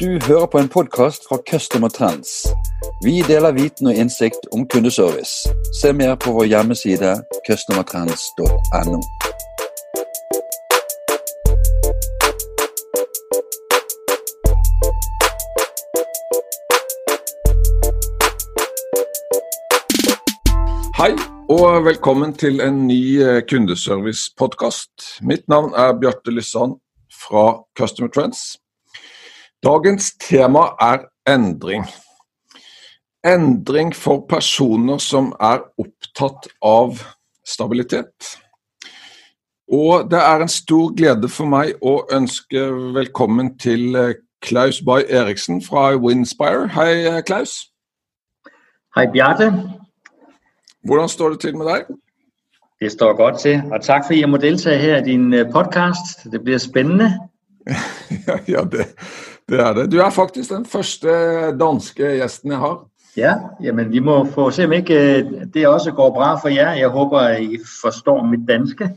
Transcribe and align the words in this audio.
Du 0.00 0.18
hører 0.26 0.46
på 0.46 0.58
en 0.58 0.68
podcast 0.68 1.22
fra 1.28 1.38
Customer 1.50 1.88
Trends. 1.88 2.46
Vi 3.04 3.22
deler 3.28 3.52
viten 3.52 3.86
og 3.86 3.94
innsikt 3.94 4.46
om 4.52 4.68
kundeservice. 4.68 5.48
Se 5.82 5.92
mer 5.92 6.14
på 6.14 6.32
vår 6.32 6.44
hjemmeside 6.44 7.22
customertrends.no. 7.46 9.00
Hei 20.98 21.41
og 21.52 21.84
velkommen 21.84 22.32
til 22.32 22.62
en 22.64 22.86
ny 22.86 23.20
eh, 23.20 23.42
kundeservice-podkast. 23.44 25.20
Mitt 25.20 25.42
navn 25.52 25.74
er 25.76 25.98
Bjarte 26.00 26.32
Lysson 26.32 26.78
fra 27.12 27.58
Customer 27.76 28.08
Trends. 28.08 28.56
Dagens 29.64 30.12
tema 30.22 30.62
er 30.80 31.04
endring. 31.28 31.84
Endring 33.26 33.92
for 33.96 34.24
personer 34.28 35.02
som 35.02 35.34
er 35.40 35.60
opptatt 35.82 36.48
av 36.64 37.02
stabilitet. 37.44 38.32
Og 39.68 40.08
det 40.08 40.22
er 40.22 40.46
en 40.46 40.56
stor 40.56 40.96
glede 40.96 41.28
for 41.28 41.52
meg 41.52 41.76
å 41.84 41.98
ønske 42.16 42.64
velkommen 42.96 43.56
til 43.60 43.92
eh, 43.98 44.16
Klaus 44.40 44.80
Bay 44.80 45.04
Eriksen 45.10 45.60
fra 45.60 45.90
Winspire. 46.00 46.70
Hei, 46.78 46.92
eh, 47.12 47.22
Klaus. 47.28 47.58
Hei, 48.96 49.10
Bjarte, 49.12 49.52
Hvordan 50.84 51.08
står 51.08 51.28
det 51.28 51.40
til 51.40 51.56
med 51.56 51.66
deg? 51.66 51.84
det 52.82 52.92
står 52.92 53.16
godt 53.16 53.38
til, 53.40 53.62
og 53.72 53.82
tak 53.82 54.06
fordi 54.06 54.20
jeg 54.20 54.28
må 54.28 54.36
deltage 54.36 54.78
her 54.78 54.96
i 54.96 55.04
din 55.04 55.34
øh, 55.34 55.50
podcast. 55.52 56.32
Det 56.32 56.42
bliver 56.44 56.58
spændende. 56.58 57.12
Ja, 58.48 58.60
det, 58.72 58.86
det 59.48 59.60
er 59.60 59.72
det. 59.72 59.92
Du 59.92 59.98
er 59.98 60.10
faktisk 60.10 60.50
den 60.50 60.66
første 60.66 61.08
danske 61.58 62.02
gjesten 62.02 62.50
jeg 62.50 62.58
har. 62.58 62.86
Ja, 63.16 63.34
jamen 63.62 63.92
vi 63.92 63.98
må 63.98 64.24
få 64.24 64.50
se 64.50 64.64
om 64.64 64.72
ikke 64.72 65.18
øh, 65.18 65.24
det 65.54 65.66
også 65.66 65.90
går 65.90 66.10
bra 66.14 66.34
for 66.38 66.48
jer. 66.48 66.72
Jeg 66.72 66.88
håber, 66.88 67.28
I 67.28 67.58
forstår 67.82 68.24
mit 68.26 68.48
danske. 68.48 68.90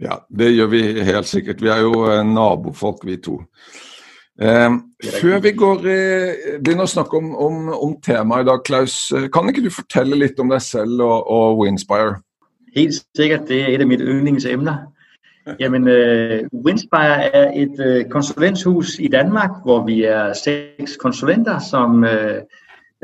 Ja, 0.00 0.12
det 0.38 0.54
gjør 0.54 0.66
vi 0.66 0.82
helt 1.02 1.26
sikkert. 1.26 1.62
Vi 1.62 1.68
er 1.68 1.80
jo 1.80 2.22
nabofolk, 2.22 2.96
vi 3.04 3.16
to. 3.16 3.42
Eh, 4.42 4.70
før 5.20 5.40
vi 5.42 5.52
går, 5.58 5.80
begynner 6.62 6.86
å 6.86 6.90
snakke 6.90 7.18
om, 7.18 7.32
om, 7.34 7.56
om 7.74 7.96
temaet 8.06 8.46
i 8.46 8.48
dag, 8.50 8.62
Klaus, 8.66 8.98
eh, 9.10 9.26
kan 9.34 9.50
ikke 9.50 9.64
du 9.64 9.72
fortelle 9.74 10.18
litt 10.18 10.38
om 10.38 10.52
deg 10.52 10.62
selv 10.62 11.02
og, 11.02 11.26
og 11.26 11.58
Winspire? 11.62 12.20
Helt 12.76 13.00
sikkert, 13.16 13.48
det 13.48 13.62
er 13.62 13.74
et 13.74 13.82
af 13.82 13.90
mine 13.90 14.06
yndlingsemner. 14.06 14.86
Jamen, 15.60 15.88
øh, 15.88 16.44
Winspire 16.52 17.34
er 17.34 17.52
et 17.56 17.80
øh, 17.80 18.04
konsulenthus 18.10 18.98
i 18.98 19.08
Danmark, 19.08 19.50
hvor 19.64 19.86
vi 19.86 20.02
er 20.04 20.32
seks 20.32 20.96
konsulenter, 20.96 21.58
som 21.58 22.04
øh, 22.04 22.42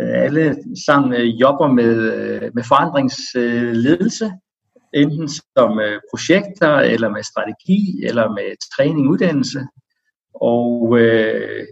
øh, 0.00 0.24
alle 0.24 0.56
sammen 0.86 1.12
øh, 1.12 1.40
jobber 1.40 1.68
med, 1.68 2.12
øh, 2.12 2.50
med 2.54 2.62
forandringsledelse, 2.68 4.32
enten 4.94 5.28
som 5.28 5.80
øh, 5.80 6.00
projekter, 6.10 6.76
eller 6.76 7.08
med 7.10 7.22
strategi, 7.22 8.04
eller 8.04 8.28
med 8.28 8.48
træning, 8.76 9.08
uddannelse. 9.08 9.66
Og 10.34 10.98
øh, 11.00 11.66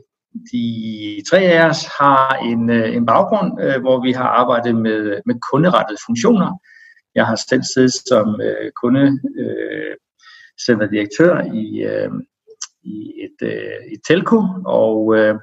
de 0.53 1.23
tre 1.31 1.39
af 1.39 1.69
os 1.69 1.85
har 2.01 2.35
en, 2.35 2.71
øh, 2.71 2.97
en 2.97 3.07
baggrund, 3.07 3.63
øh, 3.63 3.81
hvor 3.81 4.03
vi 4.03 4.13
har 4.13 4.29
arbejdet 4.29 4.75
med, 4.75 5.21
med 5.27 5.35
kunderettede 5.53 5.99
funktioner. 6.07 6.59
Jeg 7.15 7.27
har 7.27 7.37
selv 7.37 7.63
siddet 7.75 7.93
som 7.93 8.41
øh, 8.41 8.71
kundecenterdirektør 8.83 11.39
øh, 11.39 11.55
i, 11.55 11.83
øh, 11.83 12.11
i 12.83 13.13
et, 13.25 13.37
øh, 13.43 13.93
et 13.93 14.01
telco, 14.09 14.43
og 14.67 15.17
øh, 15.17 15.35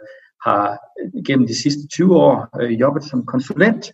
har 0.45 0.79
gennem 1.25 1.47
de 1.47 1.61
sidste 1.61 1.87
20 1.87 2.15
år 2.15 2.61
øh, 2.61 2.79
jobbet 2.79 3.03
som 3.03 3.25
konsulent, 3.25 3.91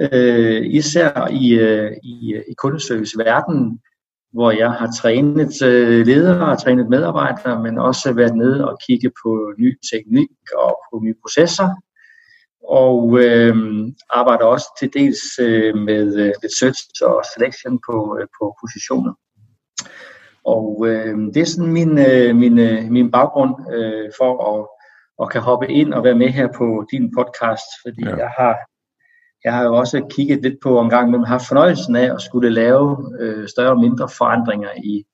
øh, 0.00 0.66
især 0.66 1.28
i, 1.30 1.58
øh, 1.58 1.92
i, 2.02 2.34
øh, 2.34 2.42
i 2.48 2.54
kundeserviceverdenen, 2.58 3.80
hvor 4.32 4.50
jeg 4.50 4.70
har 4.72 4.90
trænet 5.00 5.62
øh, 5.62 6.06
ledere 6.06 6.50
og 6.50 6.62
trænet 6.62 6.88
medarbejdere, 6.88 7.62
men 7.62 7.78
også 7.78 8.12
været 8.12 8.36
nede 8.36 8.68
og 8.68 8.78
kigge 8.88 9.10
på 9.24 9.52
ny 9.58 9.78
teknik 9.92 10.30
og 10.56 10.78
på 10.90 11.00
nye 11.04 11.14
processer. 11.22 11.68
Og 12.68 13.18
øh, 13.24 13.56
arbejder 14.10 14.44
også 14.44 14.66
til 14.78 14.90
dels 14.94 15.20
øh, 15.40 15.74
med 15.76 16.16
øh, 16.16 16.32
research 16.44 16.80
og 17.02 17.22
selection 17.34 17.80
på, 17.86 18.18
øh, 18.20 18.26
på 18.40 18.56
positioner. 18.62 19.12
Og 20.44 20.84
øh, 20.88 21.16
det 21.34 21.40
er 21.40 21.44
sådan 21.44 21.72
min, 21.72 21.98
øh, 21.98 22.36
min, 22.36 22.58
øh, 22.58 22.84
min 22.84 23.10
baggrund 23.10 23.54
øh, 23.72 24.10
for 24.18 24.32
at, 24.52 24.66
at 25.22 25.30
kan 25.30 25.40
hoppe 25.40 25.68
ind 25.68 25.94
og 25.94 26.04
være 26.04 26.14
med 26.14 26.28
her 26.28 26.48
på 26.58 26.86
din 26.92 27.14
podcast, 27.16 27.68
fordi 27.84 28.04
Ja. 28.04 28.10
ja. 28.10 28.16
jeg 28.16 28.30
har 28.38 28.54
jeg 29.44 29.52
har 29.54 29.62
jo 29.64 29.74
også 29.76 30.06
kigget 30.10 30.42
lidt 30.42 30.54
på 30.62 30.80
en 30.80 30.90
gang, 30.90 31.10
men 31.10 31.24
har 31.24 31.44
fornøjelsen 31.48 31.96
af 31.96 32.14
at 32.14 32.22
skulle 32.22 32.50
lave 32.50 33.12
øh, 33.20 33.48
større 33.48 33.70
og 33.70 33.80
mindre 33.80 34.08
forandringer 34.18 34.68
i, 34.84 35.04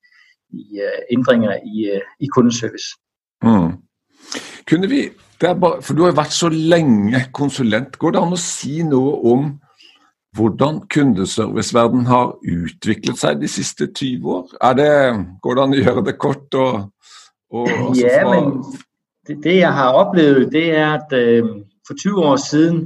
i 0.49 0.79
øh, 0.79 1.01
ændringer 1.11 1.53
i, 1.53 1.89
øh, 1.95 2.01
i 2.19 2.27
kundeservice. 2.27 2.87
Mm. 3.43 3.71
Kunne 4.69 4.89
vi, 4.89 5.09
er 5.41 5.53
bare, 5.53 5.81
for 5.81 5.93
du 5.93 6.01
har 6.01 6.09
jo 6.09 6.15
vært 6.21 6.33
så 6.33 6.49
lenge 6.49 7.25
konsulent, 7.33 7.99
går 7.99 8.11
det 8.15 8.21
an 8.21 8.33
å 8.33 8.39
si 8.41 8.81
noe 8.87 9.13
om 9.33 9.45
hvordan 10.35 10.81
kundeserviceverdenen 10.91 12.07
har 12.09 12.33
utviklet 12.43 13.19
seg 13.19 13.39
de 13.43 13.47
siste 13.47 13.87
20 13.87 14.25
år? 14.39 14.49
Er 14.61 14.73
det, 14.79 14.89
går 15.43 15.55
det 15.55 15.63
an 15.63 15.75
å 15.77 15.83
gjøre 15.83 16.03
det 16.09 16.17
kort? 16.19 16.57
Og, 16.59 16.89
og, 17.53 17.69
altså 17.69 18.01
Ja, 18.07 18.23
fra- 18.23 18.33
men 18.33 18.65
det, 19.27 19.37
det 19.43 19.57
jeg 19.61 19.73
har 19.73 19.93
oplevet, 20.01 20.51
det 20.51 20.65
er, 20.75 20.97
at 20.97 21.13
øh, 21.15 21.53
for 21.87 21.93
20 22.01 22.25
år 22.31 22.41
siden 22.41 22.81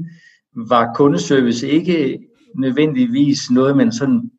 var 0.55 0.93
kundeservice 0.95 1.67
ikke 1.67 2.19
nødvendigvis 2.55 3.51
noget, 3.51 3.77
man 3.77 3.91
sådan 3.91 4.31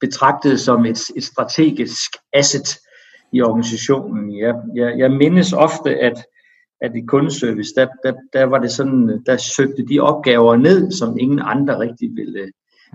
betragtede 0.00 0.58
som 0.58 0.86
et, 0.86 1.00
et 1.16 1.24
strategisk 1.24 2.10
asset 2.32 2.78
i 3.32 3.42
organisationen. 3.42 4.38
Jeg, 4.38 4.54
jeg, 4.74 4.98
jeg 4.98 5.10
mindes 5.10 5.52
ofte, 5.52 5.96
at, 5.96 6.24
at 6.80 6.92
i 6.96 7.00
kundeservice, 7.08 7.70
der, 7.76 7.86
der, 8.04 8.12
der 8.32 8.44
var 8.44 8.58
det 8.58 8.70
sådan, 8.70 9.22
der 9.26 9.36
søgte 9.36 9.86
de 9.90 10.00
opgaver 10.00 10.56
ned, 10.56 10.92
som 10.92 11.18
ingen 11.18 11.40
andre 11.44 11.78
rigtig 11.78 12.10
ville, 12.14 12.52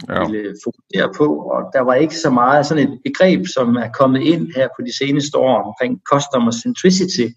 ja. 0.10 0.28
ville 0.28 0.56
fokusere 0.64 1.14
på, 1.18 1.36
og 1.36 1.62
der 1.74 1.82
var 1.82 1.94
ikke 1.94 2.16
så 2.16 2.30
meget 2.30 2.66
sådan 2.66 2.90
et 2.90 3.00
begreb, 3.06 3.48
som 3.48 3.76
er 3.76 3.90
kommet 4.00 4.22
ind 4.22 4.48
her 4.56 4.68
på 4.68 4.86
de 4.86 4.98
seneste 4.98 5.38
år 5.38 5.64
omkring 5.64 6.02
customer 6.12 6.52
centricity, 6.52 7.28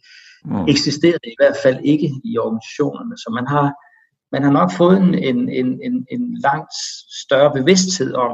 Mm. 0.44 0.68
eksisterede 0.68 1.28
i 1.34 1.36
hvert 1.38 1.56
fald 1.62 1.78
ikke 1.84 2.08
i 2.24 2.38
organisationerne. 2.38 3.16
Så 3.16 3.28
man 3.38 3.46
har, 3.46 3.66
man 4.36 4.42
har 4.42 4.52
nok 4.60 4.70
fået 4.80 4.96
en, 4.98 5.14
en, 5.14 5.48
en, 5.60 5.68
en, 5.88 5.96
en 6.14 6.22
langt 6.48 6.74
større 7.22 7.50
bevidsthed 7.58 8.10
om 8.14 8.32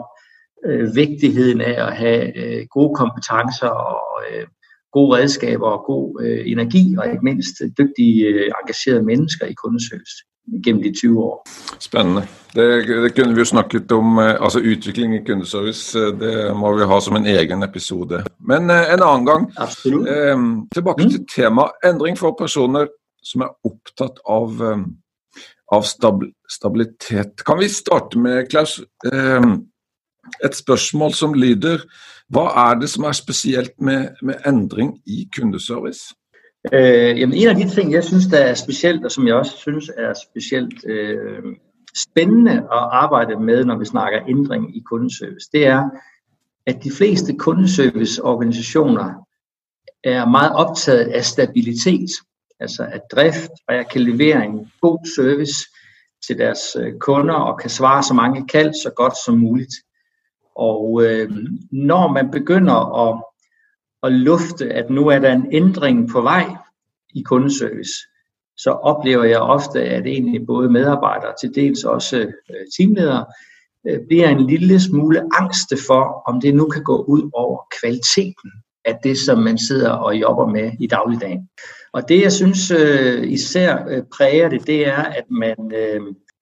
øh, 0.67 0.97
vigtigheden 0.97 1.61
af 1.61 1.77
at 1.87 1.93
have 1.97 2.23
øh, 2.43 2.67
gode 2.77 2.93
kompetencer 2.95 3.69
og 3.69 4.07
øh, 4.25 4.47
gode 4.93 5.17
redskaber 5.17 5.67
og 5.67 5.85
god 5.93 6.23
øh, 6.25 6.43
energi, 6.53 6.85
og 6.99 7.05
ikke 7.07 7.25
mindst 7.31 7.57
dygtige, 7.81 8.27
øh, 8.27 8.51
engagerede 8.61 9.03
mennesker 9.11 9.47
i 9.47 9.53
kundeservice 9.63 10.17
gennem 10.65 10.83
de 10.83 10.93
20 11.01 11.23
år. 11.23 11.47
Spennende. 11.81 12.23
Det, 12.55 12.89
det 12.89 13.15
kunne 13.17 13.35
vi 13.35 13.39
jo 13.39 13.45
snakket 13.45 13.93
om, 13.93 14.19
eh, 14.19 14.35
altså 14.45 14.59
utvikling 14.59 15.15
i 15.15 15.25
kundeservice, 15.27 15.99
eh, 15.99 16.21
det 16.21 16.57
må 16.57 16.79
vi 16.79 16.85
ha 16.93 17.01
som 17.01 17.17
en 17.17 17.27
egen 17.27 17.63
episode. 17.63 18.25
Men 18.41 18.71
eh, 18.71 18.93
en 18.95 19.03
annen 19.03 19.27
gang, 19.27 19.53
Absolut. 19.57 20.09
eh, 20.09 20.37
tilbake 20.75 21.05
Mm. 21.05 21.11
til 21.11 21.27
tema 21.37 21.63
endring 21.85 22.19
for 22.19 22.37
personer 22.39 22.87
som 23.25 23.41
er 23.41 23.51
opptatt 23.65 24.17
av, 24.29 24.49
eh, 24.71 24.79
av 25.73 25.83
stab 25.83 26.25
stabilitet. 26.51 27.45
Kan 27.47 27.59
vi 27.59 27.69
starte 27.69 28.19
med, 28.19 28.47
Klaus, 28.51 28.81
eh, 29.13 29.43
et 30.45 30.57
spørsmål 30.57 31.15
som 31.15 31.35
lyder, 31.35 31.85
hva 32.33 32.49
er 32.71 32.81
det 32.81 32.91
som 32.91 33.05
er 33.05 33.13
spesielt 33.13 33.81
med, 33.81 34.09
med 34.23 34.35
endring 34.47 34.99
i 35.07 35.29
kundeservice? 35.37 36.15
Øh, 36.73 37.21
jamen 37.21 37.37
en 37.37 37.49
af 37.49 37.55
de 37.57 37.69
ting, 37.69 37.93
jeg 37.93 38.05
synes, 38.05 38.27
der 38.27 38.39
er 38.39 38.55
specielt, 38.55 39.05
og 39.05 39.11
som 39.11 39.27
jeg 39.27 39.35
også 39.35 39.57
synes 39.57 39.91
er 39.97 40.15
specielt 40.31 40.85
øh, 40.87 41.43
spændende 42.05 42.53
at 42.53 42.83
arbejde 42.93 43.41
med, 43.41 43.65
når 43.65 43.79
vi 43.79 43.85
snakker 43.85 44.21
ændring 44.29 44.77
i 44.77 44.81
kundeservice, 44.81 45.49
det 45.53 45.67
er, 45.67 45.91
at 46.67 46.85
de 46.85 46.91
fleste 46.91 47.35
kundeserviceorganisationer 47.35 49.27
er 50.05 50.27
meget 50.27 50.53
optaget 50.53 51.05
af 51.05 51.25
stabilitet, 51.25 52.11
altså 52.63 52.83
at 52.93 53.01
drift, 53.13 53.51
og 53.69 53.75
jeg 53.75 53.87
kan 53.93 54.01
levere 54.01 54.45
en 54.45 54.73
god 54.81 54.99
service 55.17 55.55
til 56.27 56.39
deres 56.39 56.61
øh, 56.81 56.93
kunder 56.99 57.35
og 57.35 57.59
kan 57.59 57.71
svare 57.71 58.03
så 58.03 58.15
mange 58.15 58.47
kald 58.49 58.75
så 58.75 58.91
godt 58.97 59.15
som 59.25 59.39
muligt. 59.39 59.75
Og 60.57 61.03
øh, 61.05 61.31
når 61.73 62.13
man 62.13 62.31
begynder 62.31 63.09
at, 63.09 63.23
at 64.03 64.13
lufte, 64.13 64.73
at 64.73 64.91
nu 64.91 65.09
er 65.09 65.19
der 65.19 65.33
en 65.33 65.49
ændring 65.53 66.11
på 66.11 66.21
vej 66.21 66.47
i 67.15 67.23
kundeservice, 67.23 67.93
så 68.57 68.71
oplever 68.71 69.25
jeg 69.25 69.41
ofte, 69.41 69.83
at 69.83 70.07
egentlig 70.07 70.47
både 70.47 70.71
medarbejdere, 70.71 71.35
til 71.41 71.55
dels 71.55 71.85
også 71.85 72.19
øh, 72.51 72.67
teamledere, 72.77 73.25
øh, 73.89 73.99
bliver 74.09 74.29
en 74.29 74.47
lille 74.47 74.81
smule 74.81 75.23
angste 75.41 75.77
for, 75.87 76.23
om 76.27 76.41
det 76.41 76.55
nu 76.55 76.69
kan 76.69 76.85
gå 76.85 77.05
ud 77.05 77.31
over 77.35 77.67
kvaliteten 77.81 78.51
af 78.85 78.99
det, 79.03 79.19
som 79.19 79.39
man 79.39 79.59
sidder 79.59 79.91
og 79.91 80.17
jobber 80.17 80.47
med 80.47 80.73
i 80.81 80.87
dagligdagen. 80.87 81.49
Og 81.93 82.09
det, 82.09 82.23
jeg 82.23 82.33
synes 82.33 82.71
øh, 82.71 83.33
især 83.33 83.87
øh, 83.89 84.03
præger 84.17 84.49
det, 84.49 84.67
det 84.67 84.87
er, 84.87 85.03
at 85.03 85.25
man 85.31 85.73
øh, 85.75 86.01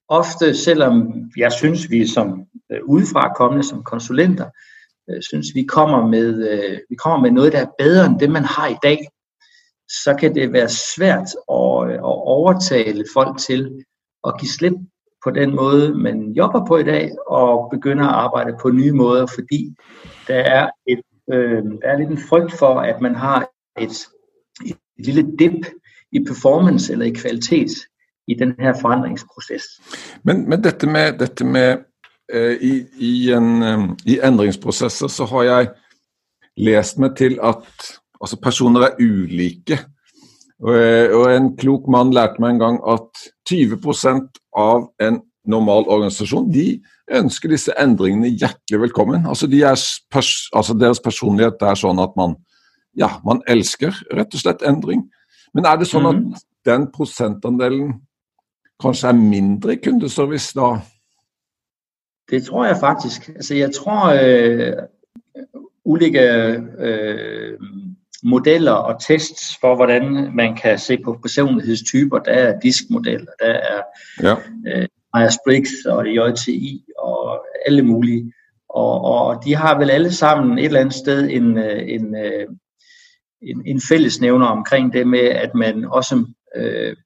ofte, 0.08 0.54
selvom 0.54 1.12
jeg 1.36 1.52
synes, 1.52 1.90
vi 1.90 2.06
som 2.06 2.46
øh, 2.72 2.78
udefra 2.84 3.34
kommende 3.34 3.66
som 3.66 3.82
konsulenter, 3.82 4.46
øh, 5.10 5.22
synes, 5.22 5.46
vi 5.54 5.62
kommer, 5.62 6.06
med, 6.06 6.50
øh, 6.50 6.78
vi 6.88 6.94
kommer 6.94 7.20
med 7.20 7.30
noget, 7.30 7.52
der 7.52 7.58
er 7.58 7.74
bedre 7.78 8.06
end 8.06 8.20
det, 8.20 8.30
man 8.30 8.44
har 8.44 8.68
i 8.68 8.76
dag, 8.82 8.98
så 9.88 10.16
kan 10.20 10.34
det 10.34 10.52
være 10.52 10.68
svært 10.68 11.28
at, 11.50 11.88
øh, 11.88 11.94
at 11.94 12.16
overtale 12.36 13.04
folk 13.14 13.38
til 13.38 13.84
at 14.26 14.34
give 14.40 14.50
slip 14.50 14.74
på 15.24 15.30
den 15.30 15.56
måde, 15.56 15.94
man 15.94 16.32
jobber 16.32 16.66
på 16.66 16.76
i 16.76 16.84
dag, 16.84 17.10
og 17.26 17.70
begynde 17.70 18.02
at 18.02 18.10
arbejde 18.10 18.56
på 18.62 18.70
nye 18.70 18.92
måder, 18.92 19.26
fordi 19.26 19.74
der 20.28 20.34
er, 20.34 20.70
et, 20.86 21.02
øh, 21.32 21.62
der 21.82 21.88
er 21.88 21.98
lidt 21.98 22.10
en 22.10 22.28
frygt 22.28 22.52
for, 22.52 22.80
at 22.80 23.00
man 23.00 23.14
har 23.14 23.50
et, 23.80 24.06
et 25.00 25.06
lille 25.06 25.26
dip 25.38 25.66
i 26.12 26.24
performance 26.24 26.92
eller 26.92 27.06
i 27.06 27.14
kvalitet 27.14 27.70
i 28.28 28.34
den 28.34 28.54
her 28.58 28.74
forandringsproces. 28.80 29.62
Men, 30.24 30.48
men 30.48 30.64
dette 30.64 30.86
med, 30.86 31.18
dette 31.18 31.44
med 31.44 31.76
øh, 32.32 32.56
i, 32.60 32.84
i, 32.98 33.32
en, 33.32 33.62
øh, 33.62 33.88
i 34.06 34.18
ændringsprocesser, 34.22 35.08
så 35.08 35.24
har 35.24 35.42
jeg 35.42 35.70
læst 36.56 36.98
mig 36.98 37.16
til, 37.16 37.38
at 37.42 37.56
altså 38.20 38.36
personer 38.42 38.80
er 38.80 38.94
ulike. 39.00 39.78
Og, 40.60 40.74
øh, 40.74 41.16
og 41.16 41.36
en 41.36 41.56
klok 41.56 41.88
mand 41.88 42.14
lærte 42.14 42.40
mig 42.40 42.50
en 42.50 42.58
gang 42.58 42.80
at 42.88 43.10
20% 43.50 44.50
av 44.56 44.92
en 45.00 45.20
normal 45.46 45.88
organisation, 45.88 46.52
de 46.52 46.82
ønsker 47.10 47.48
disse 47.48 47.72
ændringene 47.80 48.28
hjertelig 48.28 48.80
velkommen. 48.80 49.26
Altså, 49.26 49.46
de 49.46 49.62
er 49.62 49.74
pers 50.10 50.50
altså 50.52 50.74
deres 50.74 51.00
personlighed 51.00 51.52
er 51.60 51.74
sådan, 51.74 51.98
at 51.98 52.12
man, 52.16 52.36
ja, 52.96 53.08
man 53.24 53.42
elsker 53.48 53.94
rett 54.12 54.34
og 54.34 54.40
slett 54.40 54.62
ændring. 54.66 55.10
Men 55.54 55.64
er 55.64 55.76
det 55.76 55.86
sådan, 55.86 56.06
at 56.06 56.22
mhm. 56.22 56.34
den 56.64 56.92
procentandelen 56.92 57.92
kanskje 58.82 59.08
er 59.08 59.12
mindre 59.12 59.72
i 59.72 59.82
kundeservice 59.84 60.54
da? 60.54 60.80
Det 62.30 62.44
tror 62.44 62.64
jeg 62.64 62.76
faktisk. 62.80 63.28
Altså, 63.28 63.54
jeg 63.54 63.74
tror, 63.74 64.12
øh, 64.22 64.72
ulike 65.84 66.20
øh, 66.78 67.58
modeller 68.22 68.72
og 68.72 69.02
tests 69.02 69.56
for, 69.60 69.76
hvordan 69.76 70.30
man 70.34 70.56
kan 70.56 70.78
se 70.78 70.98
på 71.04 71.18
personlighedstyper. 71.22 72.18
Der 72.18 72.32
er 72.32 72.60
diskmodeller, 72.60 73.32
der 73.40 73.52
er 73.52 73.82
ja. 74.22 74.34
øh, 74.66 74.88
Myers-Briggs 75.16 75.88
og 75.88 76.06
JTI 76.06 76.84
og 76.98 77.46
alle 77.66 77.82
mulige. 77.82 78.32
Og, 78.68 79.00
og 79.00 79.44
de 79.44 79.54
har 79.54 79.78
vel 79.78 79.90
alle 79.90 80.12
sammen 80.12 80.58
et 80.58 80.64
eller 80.64 80.80
andet 80.80 80.94
sted 80.94 81.30
en, 81.30 81.58
øh, 81.58 81.82
en, 81.88 82.16
øh, 82.16 82.46
en, 83.42 83.62
en 83.66 83.80
fællesnævner 83.88 84.46
omkring 84.46 84.92
det 84.92 85.06
med, 85.06 85.20
at 85.44 85.54
man 85.54 85.84
også 85.84 86.26
øh, 86.56 86.96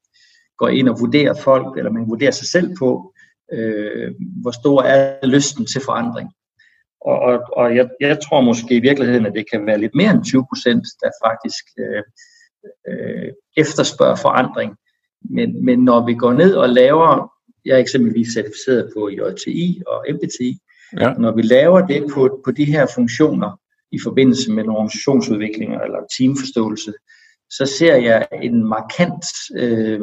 går 0.59 0.69
ind 0.69 0.89
og 0.89 1.01
vurderer 1.01 1.35
folk, 1.35 1.79
eller 1.79 1.91
man 1.91 2.09
vurderer 2.09 2.31
sig 2.31 2.47
selv 2.47 2.77
på, 2.79 3.15
øh, 3.53 4.13
hvor 4.43 4.51
stor 4.51 4.83
er 4.83 5.27
lysten 5.27 5.67
til 5.67 5.81
forandring. 5.81 6.29
Og, 7.01 7.19
og, 7.19 7.41
og 7.53 7.77
jeg, 7.77 7.89
jeg 8.01 8.19
tror 8.21 8.41
måske 8.41 8.77
i 8.77 8.81
virkeligheden, 8.81 9.27
at 9.27 9.33
det 9.35 9.51
kan 9.53 9.67
være 9.67 9.79
lidt 9.79 9.95
mere 9.95 10.11
end 10.11 10.25
20 10.25 10.47
procent, 10.51 10.85
der 11.03 11.11
faktisk 11.27 11.65
øh, 11.79 12.03
øh, 12.89 13.33
efterspørger 13.57 14.17
forandring. 14.17 14.77
Men, 15.31 15.65
men 15.65 15.79
når 15.79 16.07
vi 16.07 16.15
går 16.15 16.33
ned 16.33 16.55
og 16.55 16.69
laver, 16.69 17.33
jeg 17.65 17.75
er 17.75 17.79
eksempelvis 17.79 18.29
certificeret 18.33 18.91
på 18.97 19.09
JTI 19.09 19.83
og 19.87 20.05
MBTI, 20.15 20.59
ja. 21.01 21.13
når 21.13 21.33
vi 21.33 21.43
laver 21.43 21.87
det 21.87 22.07
på, 22.15 22.41
på 22.45 22.51
de 22.51 22.65
her 22.65 22.87
funktioner 22.95 23.61
i 23.95 23.99
forbindelse 24.05 24.53
med 24.53 24.65
en 24.65 24.71
organisationsudvikling 24.71 25.73
eller 25.73 25.99
teamforståelse, 26.19 26.93
så 27.51 27.67
ser 27.79 27.97
jeg 27.97 28.27
en 28.43 28.65
markant 28.65 29.25
øh, 29.57 30.01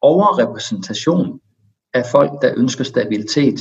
overrepræsentation 0.00 1.40
af 1.94 2.04
folk, 2.12 2.30
der 2.42 2.54
ønsker 2.56 2.84
stabilitet 2.84 3.60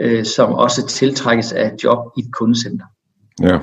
øh, 0.00 0.24
som 0.24 0.52
også 0.52 0.86
tiltrækkes 0.86 1.52
af 1.52 1.72
et 1.72 1.84
job 1.84 1.98
i 2.16 2.20
et 2.20 2.32
kundecenter. 2.32 2.86
Ja. 3.42 3.58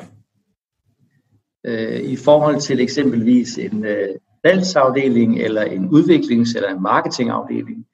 Øh, 1.65 2.01
I 2.01 2.15
forhold 2.15 2.61
til 2.61 2.79
eksempelvis 2.79 3.57
en 3.57 3.85
øh, 3.85 4.09
salgsafdeling 4.45 5.39
eller 5.39 5.61
en 5.61 5.89
udviklings- 5.89 6.55
eller 6.55 6.69
en 6.69 6.81
marketingafdeling, 6.81 7.85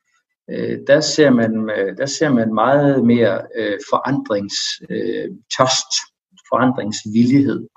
øh, 0.50 0.79
der, 0.88 1.00
ser 1.00 1.29
man, 1.29 1.71
øh, 1.77 1.97
der 1.97 2.06
ser 2.06 2.29
man 2.29 2.53
meget 2.53 3.06
mere 3.06 3.41
øh, 3.57 3.79
forandringstørst, 3.89 5.91
øh, 6.01 6.10
forandringsvillighed. 6.53 7.68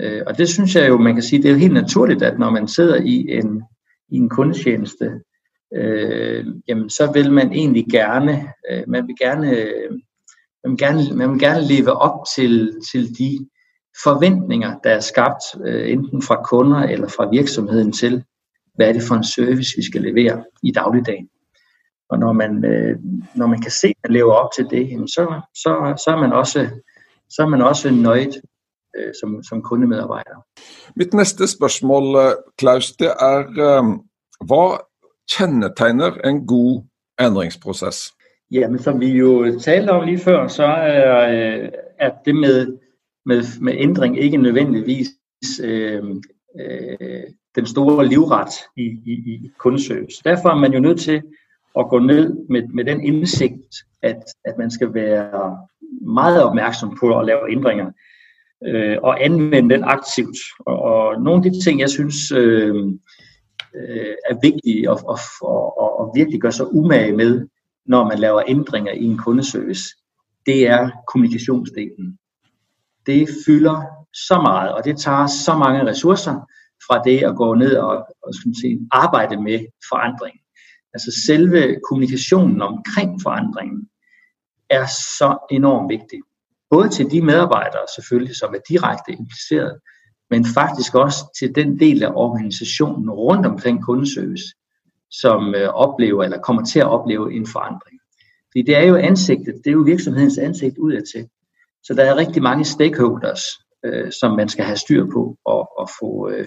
Øh, 0.00 0.22
og 0.26 0.38
det 0.38 0.48
synes 0.48 0.74
jeg 0.76 0.88
jo, 0.88 0.98
man 0.98 1.14
kan 1.14 1.22
sige, 1.22 1.42
det 1.42 1.50
er 1.50 1.56
helt 1.56 1.72
naturligt, 1.72 2.22
at 2.22 2.38
når 2.38 2.50
man 2.50 2.68
sidder 2.68 2.96
i 2.96 3.26
en, 3.28 3.62
i 4.08 4.16
en 4.16 4.28
kundetjeneste, 4.28 5.20
øh, 5.74 6.46
jamen 6.68 6.90
så 6.90 7.12
vil 7.12 7.32
man 7.32 7.52
egentlig 7.52 7.86
gerne, 7.90 8.52
øh, 8.70 8.82
man 8.88 9.06
vil 9.06 9.16
gerne, 9.20 9.56
øh, 9.56 9.90
man 10.64 10.70
vil 10.70 10.78
gerne, 10.78 11.16
man 11.16 11.30
vil 11.30 11.40
gerne 11.40 11.66
leve 11.66 11.92
op 11.92 12.20
til, 12.36 12.80
til 12.92 13.18
de 13.18 13.48
forventninger, 14.02 14.78
der 14.84 14.90
er 14.90 15.00
skabt, 15.00 15.44
øh, 15.66 15.92
enten 15.92 16.22
fra 16.22 16.42
kunder 16.42 16.82
eller 16.82 17.08
fra 17.08 17.30
virksomheden 17.30 17.92
til, 17.92 18.24
hvad 18.74 18.88
er 18.88 18.92
det 18.92 19.02
for 19.02 19.14
en 19.14 19.24
service, 19.24 19.76
vi 19.76 19.82
skal 19.82 20.02
levere 20.02 20.44
i 20.62 20.70
dagligdagen. 20.70 21.28
Og 22.10 22.18
når 22.18 22.32
man, 22.32 22.64
øh, 22.64 22.96
når 23.34 23.46
man 23.46 23.60
kan 23.60 23.70
se, 23.70 23.86
at 23.86 23.94
man 24.04 24.12
lever 24.12 24.32
op 24.32 24.50
til 24.56 24.66
det, 24.70 24.90
jamen 24.90 25.08
så, 25.08 25.40
så, 25.54 26.02
så, 26.04 26.10
er 26.10 26.20
man 26.20 26.32
også, 26.32 26.70
så 27.30 27.42
er 27.42 27.46
man 27.46 27.62
også 27.62 27.90
nøjet 27.90 28.40
øh, 28.96 29.12
som, 29.20 29.42
som 29.42 29.62
kundemedarbejder. 29.62 30.46
Mit 30.96 31.14
næste 31.14 31.46
spørgsmål, 31.46 32.16
øh, 32.16 32.32
Klaus, 32.58 32.92
det 32.92 33.10
er, 33.20 33.38
øh, 33.38 33.84
hvad 34.46 34.78
kendetegner 35.36 36.10
en 36.24 36.46
god 36.46 36.82
ændringsproces? 37.20 38.14
Jamen, 38.50 38.78
som 38.78 39.00
vi 39.00 39.06
jo 39.06 39.58
talte 39.60 39.90
om 39.90 40.06
lige 40.06 40.18
før, 40.18 40.48
så 40.48 40.64
er, 40.64 41.28
øh, 41.28 41.68
er 41.98 42.10
det 42.24 42.34
med, 42.34 42.78
med, 43.26 43.42
med 43.60 43.74
ændring 43.76 44.18
ikke 44.18 44.36
nødvendigvis 44.36 45.08
øh, 45.62 46.02
øh, 46.60 47.22
den 47.54 47.66
store 47.66 48.06
livret 48.06 48.52
i, 48.76 48.82
i, 48.82 49.12
i 49.12 49.50
kundeservice. 49.58 50.22
Derfor 50.24 50.48
er 50.48 50.54
man 50.54 50.72
jo 50.72 50.80
nødt 50.80 51.00
til 51.00 51.22
at 51.78 51.88
gå 51.88 51.98
ned 51.98 52.46
med, 52.50 52.62
med 52.68 52.84
den 52.84 53.02
indsigt, 53.04 53.74
at, 54.02 54.22
at 54.44 54.58
man 54.58 54.70
skal 54.70 54.94
være 54.94 55.58
meget 56.00 56.42
opmærksom 56.42 56.96
på 57.00 57.18
at 57.18 57.26
lave 57.26 57.52
ændringer 57.52 57.90
øh, 58.66 58.96
og 59.02 59.24
anvende 59.24 59.74
den 59.74 59.84
aktivt. 59.84 60.36
Og, 60.66 60.82
og 60.82 61.22
nogle 61.22 61.44
af 61.44 61.52
de 61.52 61.64
ting, 61.64 61.80
jeg 61.80 61.90
synes, 61.90 62.32
øh, 62.32 62.74
øh, 63.74 64.14
er 64.30 64.40
vigtige 64.42 64.90
at, 64.90 64.98
og, 65.04 65.18
og, 65.42 66.00
og 66.00 66.12
virkelig 66.14 66.40
gøre 66.40 66.52
sig 66.52 66.74
umage 66.74 67.16
med, 67.16 67.48
når 67.86 68.04
man 68.04 68.18
laver 68.18 68.42
ændringer 68.48 68.92
i 68.92 69.04
en 69.04 69.18
kundeservice, 69.18 69.84
det 70.46 70.66
er 70.66 70.90
kommunikationsdelen. 71.06 72.18
Det 73.06 73.28
fylder 73.46 73.82
så 74.12 74.40
meget, 74.42 74.72
og 74.72 74.84
det 74.84 74.98
tager 74.98 75.26
så 75.26 75.56
mange 75.58 75.86
ressourcer 75.86 76.34
fra 76.86 77.02
det 77.02 77.18
at 77.18 77.36
gå 77.36 77.54
ned 77.54 77.76
og, 77.76 77.96
og 78.22 78.34
skal 78.34 78.52
sige, 78.60 78.88
arbejde 78.90 79.42
med 79.42 79.58
forandring. 79.88 80.36
Altså 80.94 81.22
selve 81.26 81.80
kommunikationen 81.88 82.62
omkring 82.62 83.22
forandringen 83.22 83.88
er 84.70 84.86
så 84.86 85.46
enormt 85.50 85.88
vigtig. 85.88 86.20
Både 86.70 86.88
til 86.88 87.10
de 87.10 87.22
medarbejdere 87.22 87.86
selvfølgelig, 87.96 88.36
som 88.36 88.54
er 88.54 88.58
direkte 88.68 89.12
impliceret, 89.12 89.80
men 90.30 90.44
faktisk 90.54 90.94
også 90.94 91.38
til 91.38 91.54
den 91.54 91.80
del 91.80 92.02
af 92.02 92.12
organisationen 92.14 93.10
rundt 93.10 93.46
omkring 93.46 93.84
kundeservice, 93.84 94.44
som 95.10 95.54
øh, 95.54 95.68
oplever 95.68 96.24
eller 96.24 96.38
kommer 96.38 96.64
til 96.64 96.80
at 96.80 96.86
opleve 96.86 97.34
en 97.34 97.46
forandring. 97.46 98.00
Fordi 98.50 98.62
det 98.62 98.76
er 98.76 98.82
jo 98.82 98.96
ansigtet, 98.96 99.54
det 99.64 99.70
er 99.70 99.74
jo 99.74 99.80
virksomhedens 99.80 100.38
ansigt 100.38 100.78
udadtil. 100.78 101.28
Så 101.82 101.94
der 101.94 102.04
er 102.04 102.16
rigtig 102.16 102.42
mange 102.42 102.64
stakeholders, 102.64 103.40
øh, 103.84 104.12
som 104.20 104.36
man 104.36 104.48
skal 104.48 104.64
have 104.64 104.76
styr 104.76 105.06
på 105.12 105.36
og, 105.44 105.78
og 105.78 105.88
få, 106.00 106.30
øh, 106.30 106.46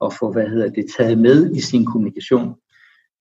og 0.00 0.12
få 0.12 0.32
hvad 0.32 0.48
hedder 0.48 0.70
det, 0.70 0.86
taget 0.98 1.18
med 1.18 1.54
i 1.54 1.60
sin 1.60 1.84
kommunikation. 1.84 2.54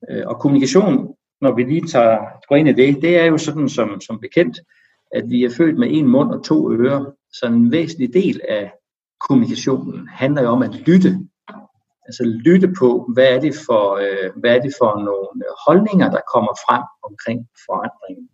Øh, 0.10 0.24
og 0.26 0.40
kommunikation, 0.40 1.16
når 1.46 1.56
vi 1.56 1.64
lige 1.64 1.88
tager, 1.88 2.18
går 2.50 2.56
ind 2.56 2.70
i 2.70 2.74
det, 2.74 3.02
det 3.02 3.18
er 3.18 3.26
jo 3.26 3.38
sådan 3.38 3.70
som, 3.70 4.02
som 4.02 4.20
bekendt, 4.20 4.58
at 5.12 5.24
vi 5.30 5.44
er 5.44 5.50
født 5.58 5.78
med 5.78 5.88
en 5.92 6.08
mund 6.08 6.32
og 6.32 6.44
to 6.44 6.72
ører. 6.72 7.06
Så 7.34 7.46
en 7.46 7.72
væsentlig 7.72 8.14
del 8.14 8.42
af 8.50 8.72
kommunikationen 9.28 10.08
handler 10.08 10.42
jo 10.42 10.50
om 10.50 10.62
at 10.62 10.76
lytte. 10.88 11.12
Altså 12.06 12.24
lytte 12.46 12.74
på, 12.80 13.10
hvad 13.14 13.28
er 13.36 13.40
det 13.40 13.54
for, 13.66 13.84
øh, 13.96 14.30
hvad 14.36 14.56
er 14.56 14.62
det 14.62 14.74
for 14.80 14.92
nogle 15.08 15.44
holdninger, 15.68 16.12
der 16.12 16.22
kommer 16.34 16.54
frem 16.66 16.84
omkring 17.10 17.40
forandringen. 17.66 18.28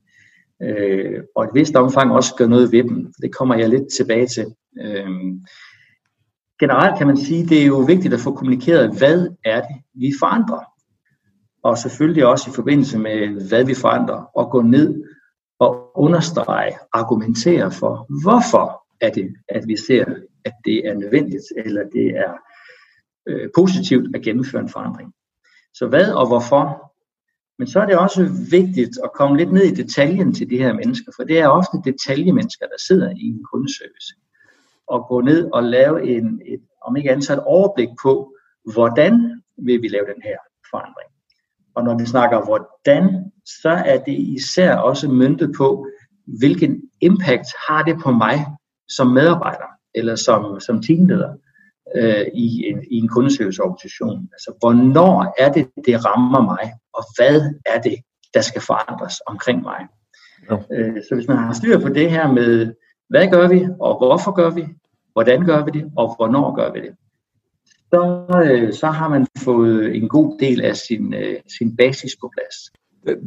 Øh, 0.66 1.24
og 1.36 1.44
et 1.44 1.50
vist 1.54 1.76
omfang 1.76 2.12
også 2.12 2.36
gøre 2.38 2.50
noget 2.50 2.72
ved 2.72 2.84
dem. 2.84 3.14
Det 3.22 3.36
kommer 3.36 3.56
jeg 3.56 3.70
lidt 3.70 3.88
tilbage 3.98 4.28
til. 4.28 4.46
Øh, 4.82 5.10
generelt 6.60 6.98
kan 6.98 7.08
man 7.08 7.18
sige, 7.18 7.46
det 7.46 7.62
er 7.62 7.66
jo 7.66 7.80
vigtigt 7.80 8.14
at 8.14 8.20
få 8.20 8.36
kommunikeret, 8.36 8.98
hvad 8.98 9.28
er 9.46 9.62
det, 9.62 9.76
vi 9.94 10.14
forandrer. 10.20 10.71
Og 11.64 11.78
selvfølgelig 11.78 12.26
også 12.26 12.50
i 12.50 12.54
forbindelse 12.54 13.00
med, 13.00 13.48
hvad 13.48 13.66
vi 13.66 13.74
forandrer, 13.74 14.24
og 14.36 14.52
gå 14.52 14.62
ned 14.62 15.04
og 15.60 15.98
understrege, 15.98 16.78
argumentere 16.94 17.72
for, 17.72 18.22
hvorfor 18.24 18.84
er 19.02 19.10
det, 19.10 19.36
at 19.50 19.68
vi 19.68 19.78
ser 19.78 20.06
at 20.46 20.54
det 20.66 20.88
er 20.88 20.94
nødvendigt, 20.94 21.44
eller 21.58 21.84
det 21.84 22.08
er 22.08 22.34
øh, 23.28 23.50
positivt 23.56 24.16
at 24.16 24.22
gennemføre 24.22 24.62
en 24.62 24.70
forandring. 24.70 25.14
Så 25.74 25.88
hvad 25.88 26.14
og 26.14 26.28
hvorfor? 26.28 26.94
Men 27.60 27.68
så 27.68 27.80
er 27.80 27.86
det 27.86 27.98
også 27.98 28.24
vigtigt 28.52 29.00
at 29.04 29.14
komme 29.14 29.38
lidt 29.38 29.52
ned 29.52 29.64
i 29.64 29.76
detaljen 29.76 30.34
til 30.34 30.50
de 30.50 30.58
her 30.58 30.74
mennesker, 30.74 31.12
for 31.16 31.24
det 31.24 31.40
er 31.40 31.48
ofte 31.48 31.78
detaljemennesker, 31.86 32.66
der 32.66 32.78
sidder 32.88 33.10
i 33.10 33.26
en 33.26 33.44
kundeservice. 33.52 34.16
Og 34.88 35.06
gå 35.08 35.22
ned 35.22 35.50
og 35.54 35.64
lave 35.64 36.08
en, 36.08 36.42
et, 36.46 36.62
om 36.82 36.96
ikke 36.96 37.12
andet, 37.12 37.30
et 37.30 37.40
overblik 37.40 37.90
på, 38.04 38.36
hvordan 38.74 39.42
vil 39.58 39.82
vi 39.82 39.88
lave 39.88 40.06
den 40.06 40.22
her 40.24 40.38
forandring. 40.72 41.10
Og 41.76 41.84
når 41.84 41.98
vi 41.98 42.06
snakker 42.06 42.46
hvordan, 42.46 43.32
så 43.46 43.70
er 43.70 43.98
det 43.98 44.14
især 44.14 44.76
også 44.76 45.08
myndet 45.10 45.54
på, 45.58 45.88
hvilken 46.40 46.82
impact 47.02 47.48
har 47.68 47.84
det 47.84 47.96
på 48.04 48.12
mig 48.12 48.46
som 48.90 49.08
medarbejder 49.08 49.70
eller 49.96 50.16
som, 50.16 50.60
som 50.60 50.82
teamleder 50.82 51.34
øh, 51.96 52.26
i, 52.34 52.66
en, 52.68 52.84
i 52.92 52.96
en 52.96 53.08
kundeserviceorganisation. 53.08 54.30
Altså, 54.34 54.54
hvornår 54.60 55.36
er 55.38 55.52
det, 55.52 55.68
det 55.86 56.06
rammer 56.06 56.42
mig, 56.42 56.74
og 56.94 57.04
hvad 57.18 57.54
er 57.66 57.82
det, 57.82 57.96
der 58.34 58.42
skal 58.42 58.62
forandres 58.62 59.22
omkring 59.28 59.62
mig. 59.62 59.88
Ja. 60.50 60.58
Øh, 60.72 61.04
så 61.10 61.16
hvis 61.16 61.28
man 61.28 61.38
har 61.38 61.54
styr 61.54 61.80
på 61.80 61.90
det 61.90 62.12
her 62.12 62.32
med, 62.32 62.74
hvad 63.10 63.28
gør 63.32 63.48
vi, 63.48 63.68
og 63.80 63.98
hvorfor 63.98 64.32
gør 64.32 64.50
vi, 64.50 64.68
hvordan 65.14 65.46
gør 65.46 65.66
vi 65.66 65.72
det, 65.72 65.92
og 65.98 66.16
hvornår 66.16 66.56
gør 66.56 66.72
vi 66.72 66.82
det, 66.82 66.96
så, 67.94 68.26
øh, 68.46 68.74
så 68.74 68.88
har 68.88 69.10
man 69.10 69.28
fået 69.38 69.96
en 69.96 70.10
god 70.10 70.38
del 70.40 70.62
af 70.62 70.76
sin, 70.76 71.14
øh, 71.14 71.36
sin 71.58 71.76
basis 71.76 72.16
på 72.22 72.32
plads. 72.36 72.72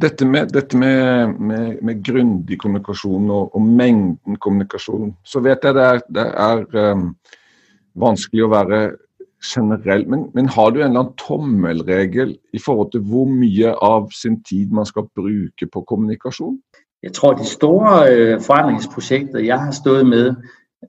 Dette 0.01 0.25
med, 0.25 0.47
dette 0.47 0.77
med, 0.77 1.27
med, 1.27 1.77
med 1.81 2.03
grundig 2.03 2.59
kommunikasjon 2.59 3.29
og, 3.29 3.55
og, 3.55 3.61
mengden 3.61 4.35
kommunikasjon, 4.35 5.17
så 5.23 5.39
vet 5.39 5.59
jeg 5.63 5.73
det 5.73 5.83
er, 5.83 5.99
det 6.15 6.27
er 6.37 6.91
um, 6.93 7.15
vanskelig 7.95 8.45
å 8.45 8.53
være 8.53 8.79
generell. 9.43 10.07
Men, 10.09 10.29
men, 10.33 10.47
har 10.49 10.69
du 10.69 10.79
en 10.79 10.85
eller 10.87 10.99
annen 10.99 11.17
tommelregel 11.19 12.37
i 12.53 12.59
forhold 12.65 12.91
til 12.91 13.03
hvor 13.03 13.27
mye 13.27 13.75
av 13.83 14.07
sin 14.15 14.39
tid 14.43 14.71
man 14.71 14.87
skal 14.87 15.09
bruke 15.15 15.67
på 15.73 15.83
kommunikasjon? 15.89 16.57
Jeg 17.03 17.13
tror 17.13 17.33
de 17.33 17.45
store 17.45 17.91
øh, 18.11 18.41
forandringsprojekter 18.41 19.39
jeg 19.39 19.59
har 19.59 19.71
stået 19.71 20.07
med 20.07 20.35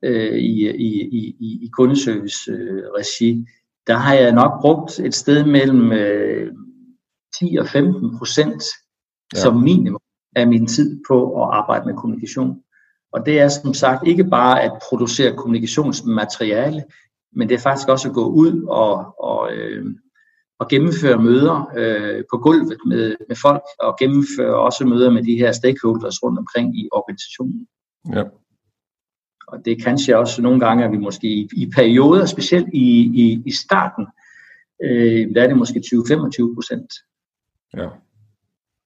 øh, 0.03 0.39
i, 0.39 0.71
i, 0.71 0.91
i, 1.19 1.59
i 1.67 1.71
kundeservice-regi, 1.77 3.31
øh, 3.41 3.47
der 3.87 3.95
har 3.95 4.15
jeg 4.15 4.33
nok 4.33 4.61
brugt 4.61 5.01
et 5.01 5.15
sted 5.15 5.45
mellem 5.45 5.93
øh, 5.93 6.53
10 7.41 7.57
og 7.61 7.67
15 7.67 8.19
procent 8.19 8.63
ja. 9.35 9.41
som 9.41 9.57
minimum 9.57 10.01
af 10.37 10.47
min 10.47 10.67
tid 10.67 11.01
på 11.09 11.43
at 11.43 11.49
arbejde 11.53 11.87
med 11.87 11.95
kommunikation. 11.95 12.63
Og 13.13 13.27
det 13.27 13.41
er 13.41 13.49
som 13.49 13.75
sagt 13.75 14.07
ikke 14.07 14.25
bare 14.25 14.63
at 14.63 14.73
producere 14.89 15.37
kommunikationsmateriale, 15.37 16.85
men 17.33 17.49
det 17.49 17.55
er 17.55 17.59
faktisk 17.59 17.89
også 17.89 18.09
at 18.09 18.15
gå 18.15 18.25
ud 18.25 18.63
og, 18.63 19.15
og, 19.25 19.53
øh, 19.53 19.87
og 20.59 20.69
gennemføre 20.69 21.23
møder 21.23 21.73
øh, 21.77 22.25
på 22.33 22.39
gulvet 22.39 22.79
med, 22.87 23.17
med 23.29 23.37
folk, 23.37 23.63
og 23.81 23.97
gennemføre 23.99 24.57
også 24.57 24.85
møder 24.85 25.11
med 25.11 25.23
de 25.23 25.37
her 25.37 25.53
stakeholders 25.53 26.23
rundt 26.23 26.39
omkring 26.39 26.79
i 26.79 26.89
organisationen. 26.93 27.67
Ja. 28.15 28.23
Og 29.47 29.65
det 29.65 29.73
er 29.73 29.85
kanskje 29.85 30.17
også 30.17 30.43
nogle 30.43 30.61
gange, 30.61 30.85
at 30.85 30.93
vi 30.93 30.97
måske 30.97 31.27
i, 31.27 31.49
i 31.57 31.71
perioder, 31.75 32.27
specielt 32.27 32.69
i, 32.73 32.89
i, 33.15 33.43
i 33.47 33.53
starten, 33.53 34.07
øh, 34.83 35.35
der 35.35 35.43
er 35.43 35.47
det 35.47 35.57
måske 35.57 35.83
20-25 35.87 36.55
procent. 36.55 36.93
Ja. 37.77 37.89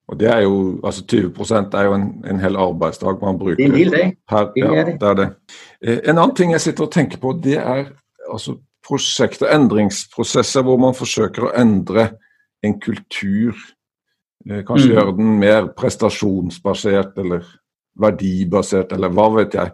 Og 0.09 0.21
det 0.21 0.29
er 0.29 0.39
jo, 0.39 0.81
altså 0.85 1.07
20 1.07 1.31
procent 1.33 1.75
er 1.75 1.83
jo 1.83 1.95
en, 1.95 2.25
en 2.31 2.41
hel 2.41 2.57
arbeidsdag 2.57 3.19
man 3.23 3.39
bruker. 3.39 3.55
Det 3.57 3.65
er 3.65 3.69
en 3.69 3.77
hel 3.77 3.93
dag. 3.93 4.17
Her, 4.31 4.39
det 4.39 4.53
ja, 4.57 4.75
er 4.75 4.85
det. 4.85 5.01
det 5.01 5.09
er 5.09 5.15
det. 5.15 5.29
Eh, 5.83 5.99
en 6.05 6.19
annen 6.19 6.37
ting 6.37 6.53
jeg 6.53 6.61
sitter 6.61 6.85
og 6.85 6.93
tenker 6.93 7.19
på, 7.19 7.41
det 7.45 7.59
er 7.59 7.85
altså 8.33 8.57
prosjekter, 8.89 9.47
endringsprosesser 9.55 10.67
hvor 10.67 10.81
man 10.83 10.97
forsøker 10.99 11.47
å 11.47 11.53
endre 11.61 12.09
en 12.67 12.81
kultur. 12.81 13.55
Eh, 14.51 14.65
kanskje 14.67 14.91
mm. 14.91 14.95
gjøre 14.97 15.17
den 15.21 15.39
mer 15.39 15.71
prestasjonsbasert 15.79 17.19
eller 17.23 17.47
verdibasert, 18.01 18.93
eller 18.93 19.15
hva 19.15 19.29
vet 19.37 19.55
jeg. 19.55 19.73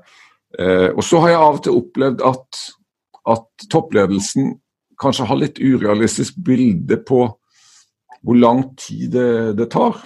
Eh, 0.58 0.90
og 0.96 1.04
så 1.04 1.20
har 1.20 1.28
jeg 1.28 1.40
av 1.40 1.58
og 1.58 1.62
til 1.64 1.78
opplevd 1.80 2.22
at, 2.24 2.60
at 3.28 3.66
toppledelsen 3.72 4.54
kanskje 5.00 5.26
har 5.28 5.40
litt 5.40 5.58
urealistisk 5.60 6.38
bilde 6.44 6.96
på 7.08 7.26
hvor 8.26 8.34
lang 8.34 8.64
tid 8.80 9.10
det, 9.12 9.58
det 9.58 9.70
tar. 9.70 10.00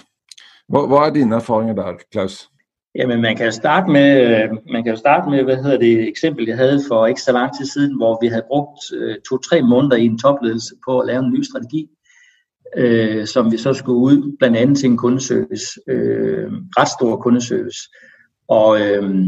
Hva, 0.71 0.85
hva 0.87 1.05
er 1.07 1.13
dine 1.15 1.39
erfaringer 1.39 1.77
der, 1.77 2.01
Klaus? 2.11 2.47
Jamen, 2.95 3.21
man 3.21 3.37
kan 3.37 3.45
jo 3.45 3.51
starte 3.51 3.91
med, 3.91 4.49
man 4.71 4.83
kan 4.83 4.93
jo 4.93 4.99
starte 4.99 5.29
med, 5.29 5.43
hvad 5.43 5.55
hedder 5.63 5.77
det, 5.77 6.07
eksempel, 6.07 6.47
jeg 6.47 6.57
havde 6.57 6.81
for 6.87 7.05
ikke 7.07 7.21
så 7.21 7.31
lang 7.31 7.57
tid 7.57 7.65
siden, 7.65 7.97
hvor 7.97 8.17
vi 8.21 8.27
havde 8.27 8.43
brugt 8.47 8.79
øh, 8.93 9.15
to-tre 9.29 9.61
måneder 9.61 9.95
i 9.95 10.05
en 10.05 10.19
topledelse 10.19 10.75
på 10.87 10.99
at 10.99 11.07
lave 11.07 11.19
en 11.23 11.33
ny 11.33 11.43
strategi, 11.43 11.87
øh, 12.77 13.27
som 13.27 13.51
vi 13.51 13.57
så 13.57 13.73
skulle 13.73 13.99
ud 13.99 14.37
blandt 14.39 14.57
andet 14.57 14.77
til 14.77 14.89
en 14.89 14.97
kundeservice, 14.97 15.79
øh, 15.87 16.51
ret 16.77 16.89
stor 16.99 17.15
kundeservice, 17.15 17.79
og, 18.47 18.81
øh, 18.81 19.25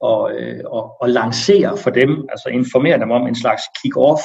og, 0.00 0.32
øh, 0.34 0.60
og, 0.66 0.96
og 1.00 1.08
lancere 1.08 1.76
for 1.76 1.90
dem, 1.90 2.26
altså 2.28 2.48
informere 2.48 2.98
dem 2.98 3.10
om 3.10 3.26
en 3.26 3.34
slags 3.34 3.62
kick-off 3.78 4.24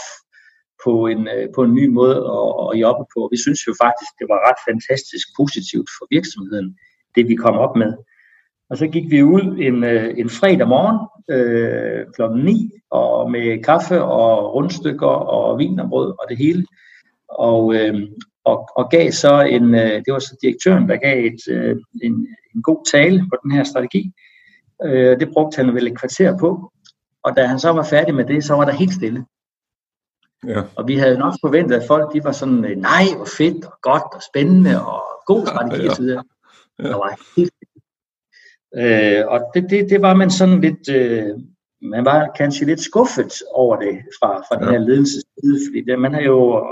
på 0.86 1.08
en, 1.08 1.27
øh, 1.27 1.48
på 1.55 1.63
en 1.63 1.74
ny 1.74 1.88
måde 1.88 2.17
at, 2.38 2.50
at 2.67 2.82
jobbe 2.82 3.05
på. 3.13 3.29
Vi 3.32 3.38
synes 3.38 3.67
jo 3.67 3.74
faktisk, 3.84 4.12
det 4.20 4.27
var 4.29 4.50
ret 4.50 4.60
fantastisk 4.70 5.27
positivt 5.39 5.89
for 5.98 6.05
virksomheden, 6.15 6.77
det 7.15 7.27
vi 7.27 7.36
kom 7.36 7.58
op 7.58 7.75
med. 7.75 7.94
Og 8.70 8.77
så 8.77 8.88
gik 8.88 9.12
vi 9.12 9.24
ud 9.24 9.58
en, 9.67 9.84
øh, 9.84 10.13
en 10.17 10.29
fredag 10.29 10.67
morgen 10.67 11.00
øh, 11.36 12.05
kl. 12.15 12.22
9 12.46 12.72
og 12.91 13.32
med 13.32 13.63
kaffe 13.63 14.03
og 14.03 14.55
rundstykker 14.55 15.08
og 15.08 15.60
vin 15.60 15.79
og 15.79 15.89
brød 15.89 16.10
og 16.10 16.25
det 16.29 16.38
hele. 16.38 16.65
Og, 17.29 17.75
øh, 17.75 17.96
og, 18.44 18.70
og 18.75 18.89
gav 18.91 19.12
så 19.12 19.41
en, 19.41 19.75
øh, 19.75 19.96
det 20.05 20.13
var 20.13 20.20
så 20.20 20.38
direktøren, 20.41 20.89
der 20.89 20.96
gav 20.96 21.25
et, 21.25 21.41
øh, 21.50 21.75
en, 22.03 22.27
en 22.55 22.62
god 22.63 22.91
tale 22.91 23.20
på 23.20 23.36
den 23.44 23.51
her 23.51 23.63
strategi. 23.63 24.12
Øh, 24.84 25.20
det 25.20 25.29
brugte 25.34 25.58
han 25.58 25.75
vel 25.75 25.88
et 25.88 26.00
kvarter 26.00 26.38
på. 26.38 26.72
Og 27.24 27.38
da 27.38 27.46
han 27.46 27.60
så 27.60 27.70
var 27.70 27.84
færdig 27.84 28.15
med 28.15 28.25
det, 28.25 28.44
så 28.44 28.53
var 28.53 28.65
der 28.65 28.72
helt 28.72 28.94
stille. 28.94 29.25
Ja. 30.48 30.62
Og 30.75 30.88
vi 30.88 30.96
havde 30.96 31.17
nok 31.17 31.34
forventet, 31.41 31.75
at 31.75 31.88
folk 31.88 32.13
de 32.13 32.24
var 32.24 32.32
sådan, 32.32 32.77
nej, 32.77 33.03
hvor 33.15 33.27
fedt 33.38 33.65
og 33.65 33.74
godt 33.82 34.13
og 34.13 34.22
spændende 34.29 34.86
og 34.86 35.03
god 35.25 35.48
strategi 35.48 35.82
ja, 35.82 35.86
ja. 35.86 35.91
osv. 35.91 36.03
Ja. 36.03 36.88
Der 36.89 36.98
var 36.98 37.20
helt 37.38 37.53
Øh, 38.77 39.24
og 39.27 39.39
det, 39.53 39.70
det, 39.70 39.89
det 39.89 40.01
var 40.01 40.13
man 40.13 40.29
sådan 40.29 40.62
lidt, 40.62 40.89
øh, 40.89 41.34
man 41.82 42.05
var 42.05 42.32
kanskje 42.38 42.65
lidt 42.65 42.82
skuffet 42.82 43.34
over 43.53 43.75
det 43.75 43.96
fra, 44.20 44.38
fra 44.38 44.60
den 44.60 44.70
her 44.70 44.79
ledelsesside, 44.79 45.58
fordi 45.67 45.82
det, 45.88 46.00
man 46.00 46.13
har 46.13 46.22
jo 46.22 46.65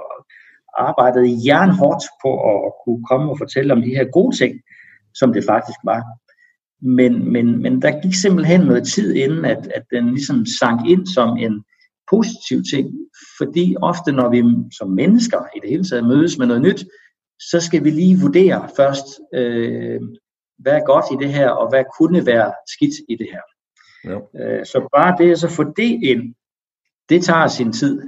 arbejdet 0.77 1.45
jernhårdt 1.45 2.03
på 2.23 2.31
at 2.53 2.73
kunne 2.85 3.05
komme 3.05 3.31
og 3.31 3.37
fortælle 3.37 3.73
om 3.73 3.81
de 3.81 3.95
her 3.95 4.05
gode 4.11 4.35
ting, 4.37 4.61
som 5.13 5.33
det 5.33 5.43
faktisk 5.43 5.79
var. 5.83 6.03
Men, 6.85 7.31
men, 7.31 7.61
men 7.61 7.81
der 7.81 8.01
gik 8.01 8.13
simpelthen 8.13 8.61
noget 8.61 8.87
tid 8.87 9.13
inden, 9.13 9.45
at, 9.45 9.71
at 9.75 9.83
den 9.91 10.09
ligesom 10.09 10.45
sank 10.59 10.89
ind 10.89 11.07
som 11.07 11.37
en 11.37 11.63
positiv 12.11 12.63
ting, 12.73 12.91
fordi 13.37 13.75
ofte 13.81 14.11
når 14.11 14.29
vi 14.29 14.43
som 14.77 14.89
mennesker 14.89 15.39
i 15.55 15.59
det 15.61 15.69
hele 15.69 15.83
taget 15.83 16.07
mødes 16.07 16.37
med 16.37 16.47
noget 16.47 16.61
nyt, 16.61 16.85
så 17.39 17.59
skal 17.59 17.83
vi 17.83 17.89
lige 17.89 18.19
vurdere 18.21 18.69
først, 18.75 19.05
øh, 19.33 20.01
hvad 20.57 20.73
er 20.73 20.85
godt 20.85 21.05
i 21.11 21.25
det 21.25 21.33
her, 21.33 21.49
og 21.49 21.69
hvad 21.69 21.83
kunne 21.99 22.25
være 22.25 22.53
skidt 22.67 22.95
i 23.09 23.15
det 23.15 23.27
her. 23.31 23.41
Ja. 24.09 24.17
Øh, 24.39 24.65
så 24.65 24.87
bare 24.95 25.15
det 25.17 25.31
at 25.31 25.39
så 25.39 25.49
få 25.49 25.63
det 25.63 26.03
ind, 26.03 26.35
det 27.09 27.23
tager 27.23 27.47
sin 27.47 27.73
tid, 27.73 28.01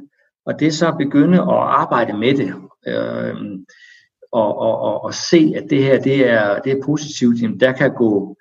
og 0.45 0.59
det 0.59 0.73
så 0.73 0.95
begynde 0.99 1.41
at 1.41 1.59
arbejde 1.81 2.17
med 2.17 2.33
det, 2.37 2.53
øh, 2.87 3.35
og, 4.31 4.57
og, 4.57 4.79
og, 4.79 5.03
og 5.03 5.13
se, 5.13 5.53
at 5.55 5.69
det 5.69 5.83
her 5.83 6.01
det 6.01 6.29
er, 6.29 6.59
det 6.59 6.71
er 6.71 6.85
positivt, 6.85 7.41
jamen 7.41 7.59
der 7.59 7.71
kan 7.71 7.93
gå, 7.93 8.37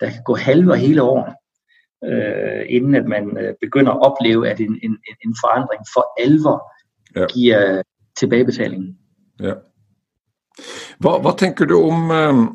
der 0.00 0.10
kan 0.10 0.22
gå 0.24 0.34
halve 0.34 0.72
og 0.72 0.78
hele 0.78 1.02
år, 1.02 1.34
øh, 2.04 2.64
inden 2.68 2.94
at 2.94 3.06
man 3.06 3.38
øh, 3.38 3.54
begynder 3.60 3.92
at 3.92 4.06
opleve, 4.06 4.48
at 4.48 4.60
en, 4.60 4.78
en, 4.82 4.98
en 5.24 5.36
forandring 5.44 5.82
for 5.94 6.04
alvor 6.20 6.72
ja. 7.16 7.26
giver 7.26 7.82
tilbagebetaling. 8.18 8.98
Ja. 9.40 9.52
Hvad, 10.98 11.20
hvad 11.20 11.38
tænker 11.38 11.64
du 11.64 11.90
om, 11.90 12.10
øh, 12.10 12.48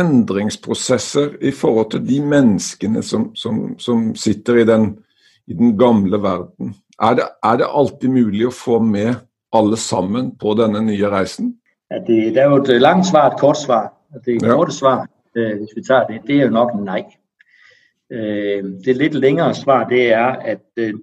endringsprosesser 0.00 1.28
i 1.40 1.50
forhold 1.50 1.90
til 1.90 2.08
de 2.08 2.20
menneskene 2.24 3.02
som, 3.02 3.34
som, 3.34 3.78
som 3.78 4.14
sitter 4.14 4.54
i 4.54 4.64
den, 4.64 4.98
i 5.46 5.54
den 5.54 5.78
gamle 5.78 6.22
verden. 6.22 6.74
Er 7.02 7.14
det, 7.14 7.24
er 7.44 7.56
det 7.56 7.66
alltid 7.68 8.08
mulig 8.08 8.46
å 8.46 8.54
få 8.54 8.78
med 8.84 9.14
alle 9.52 9.76
sammen 9.76 10.32
på 10.40 10.54
denne 10.56 10.80
nye 10.86 11.10
reisen? 11.12 11.54
Ja, 11.90 12.00
det, 12.06 12.18
det 12.36 12.42
er 12.42 12.52
jo 12.52 12.62
et 12.62 12.80
langt 12.80 13.06
svar 13.10 13.32
et 13.32 13.40
kort 13.40 13.60
svar. 13.60 13.90
Det 14.24 14.38
ja. 14.40 14.54
korte 14.54 14.72
svar, 14.76 15.06
øh, 15.36 15.58
hvis 15.58 15.76
vi 15.76 15.82
tager 15.82 16.06
det, 16.06 16.20
det 16.26 16.36
er 16.36 16.44
jo 16.44 16.50
nok 16.50 16.70
nej. 16.74 17.04
Øh, 18.12 18.64
det 18.84 18.96
lidt 18.96 19.14
længere 19.14 19.54
svar, 19.54 19.88
det 19.88 20.12
er, 20.12 20.26
at 20.26 20.62
øh, 20.76 20.94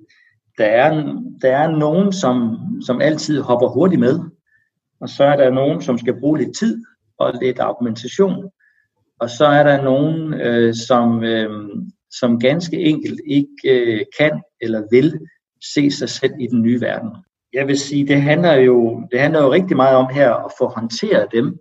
der, 0.58 0.66
er, 0.66 1.22
der 1.42 1.58
er 1.58 1.78
nogen, 1.78 2.14
som, 2.14 2.58
som 2.86 3.02
altid 3.02 3.42
hopper 3.42 3.68
hurtigt 3.68 4.00
med, 4.00 4.20
og 5.02 5.10
så 5.10 5.24
er 5.24 5.36
der 5.36 5.50
nogen, 5.50 5.82
som 5.82 5.98
skal 5.98 6.20
bruge 6.20 6.38
lidt 6.38 6.58
tid 6.58 6.84
og 7.20 7.34
lidt 7.42 7.60
argumentation, 7.60 8.50
og 9.20 9.30
så 9.30 9.46
er 9.46 9.64
der 9.64 9.84
nogen, 9.84 10.34
øh, 10.34 10.74
som, 10.74 11.24
øh, 11.24 11.50
som 12.12 12.40
ganske 12.40 12.78
enkelt 12.80 13.22
ikke 13.28 13.50
øh, 13.66 14.02
kan 14.20 14.42
eller 14.62 14.84
vil 14.92 15.20
se 15.74 15.92
sig 15.92 16.10
selv 16.10 16.34
i 16.40 16.48
den 16.48 16.62
nye 16.62 16.82
verden. 16.82 17.10
Jeg 17.54 17.68
vil 17.68 17.80
sige, 17.80 18.08
det 18.08 18.22
handler 18.22 18.54
jo, 18.54 19.08
det 19.12 19.20
handler 19.20 19.44
jo 19.44 19.52
rigtig 19.52 19.78
meget 19.78 19.96
om 19.96 20.08
her 20.14 20.34
at 20.34 20.52
få 20.58 20.68
håndteret 20.68 21.28
dem, 21.34 21.60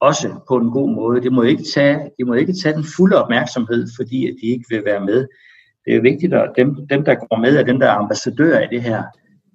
også 0.00 0.40
på 0.48 0.56
en 0.56 0.70
god 0.70 0.90
måde. 0.94 1.22
Det 1.22 1.32
må 1.32 1.42
ikke 1.42 1.64
tage, 1.74 2.10
de 2.18 2.24
må 2.24 2.34
ikke 2.34 2.54
tage 2.62 2.74
den 2.74 2.84
fulde 2.96 3.22
opmærksomhed, 3.22 3.88
fordi 3.96 4.28
at 4.28 4.34
de 4.42 4.46
ikke 4.46 4.64
vil 4.70 4.84
være 4.84 5.00
med. 5.00 5.26
Det 5.84 5.96
er 5.96 6.00
vigtigt, 6.00 6.34
at 6.34 6.52
dem, 6.56 6.86
dem 6.90 7.04
der 7.04 7.14
går 7.14 7.40
med, 7.40 7.56
er 7.56 7.64
dem, 7.64 7.80
der 7.80 7.86
er 7.86 7.94
ambassadører 7.94 8.60
i 8.60 8.74
det 8.74 8.82
her, 8.82 9.02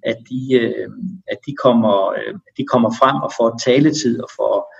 at 0.02 0.16
de, 0.30 0.54
øh, 0.54 0.88
at 1.28 1.38
de, 1.46 1.54
kommer, 1.62 2.08
øh, 2.08 2.34
at 2.34 2.52
de 2.56 2.64
kommer 2.64 2.90
frem 3.00 3.16
og 3.22 3.30
får 3.38 3.60
taletid 3.64 4.20
og 4.20 4.28
får, 4.36 4.74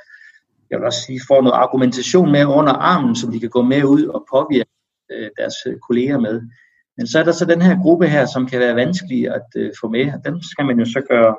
jeg 0.71 0.79
vil 0.79 0.87
også 0.87 1.03
sige, 1.07 1.21
får 1.29 1.43
noget 1.43 1.55
argumentation 1.55 2.33
med 2.33 2.45
under 2.45 2.73
armen, 2.73 3.17
som 3.17 3.33
de 3.33 3.41
kan 3.41 3.51
gå 3.51 3.63
med 3.63 3.85
ud 3.85 4.05
og 4.05 4.27
påvirke 4.31 4.71
øh, 5.13 5.31
deres 5.39 5.55
kolleger 5.89 6.19
med. 6.19 6.43
Men 6.97 7.07
så 7.07 7.19
er 7.19 7.25
der 7.25 7.33
så 7.33 7.45
den 7.45 7.63
her 7.63 7.83
gruppe 7.83 8.07
her, 8.09 8.27
som 8.27 8.47
kan 8.47 8.61
være 8.61 8.77
vanskelig 8.77 9.29
at 9.35 9.47
øh, 9.57 9.73
få 9.81 9.89
med, 9.89 10.13
og 10.15 10.21
den 10.25 10.43
skal 10.43 10.65
man 10.65 10.79
jo 10.79 10.85
så 10.85 11.03
gøre, 11.11 11.37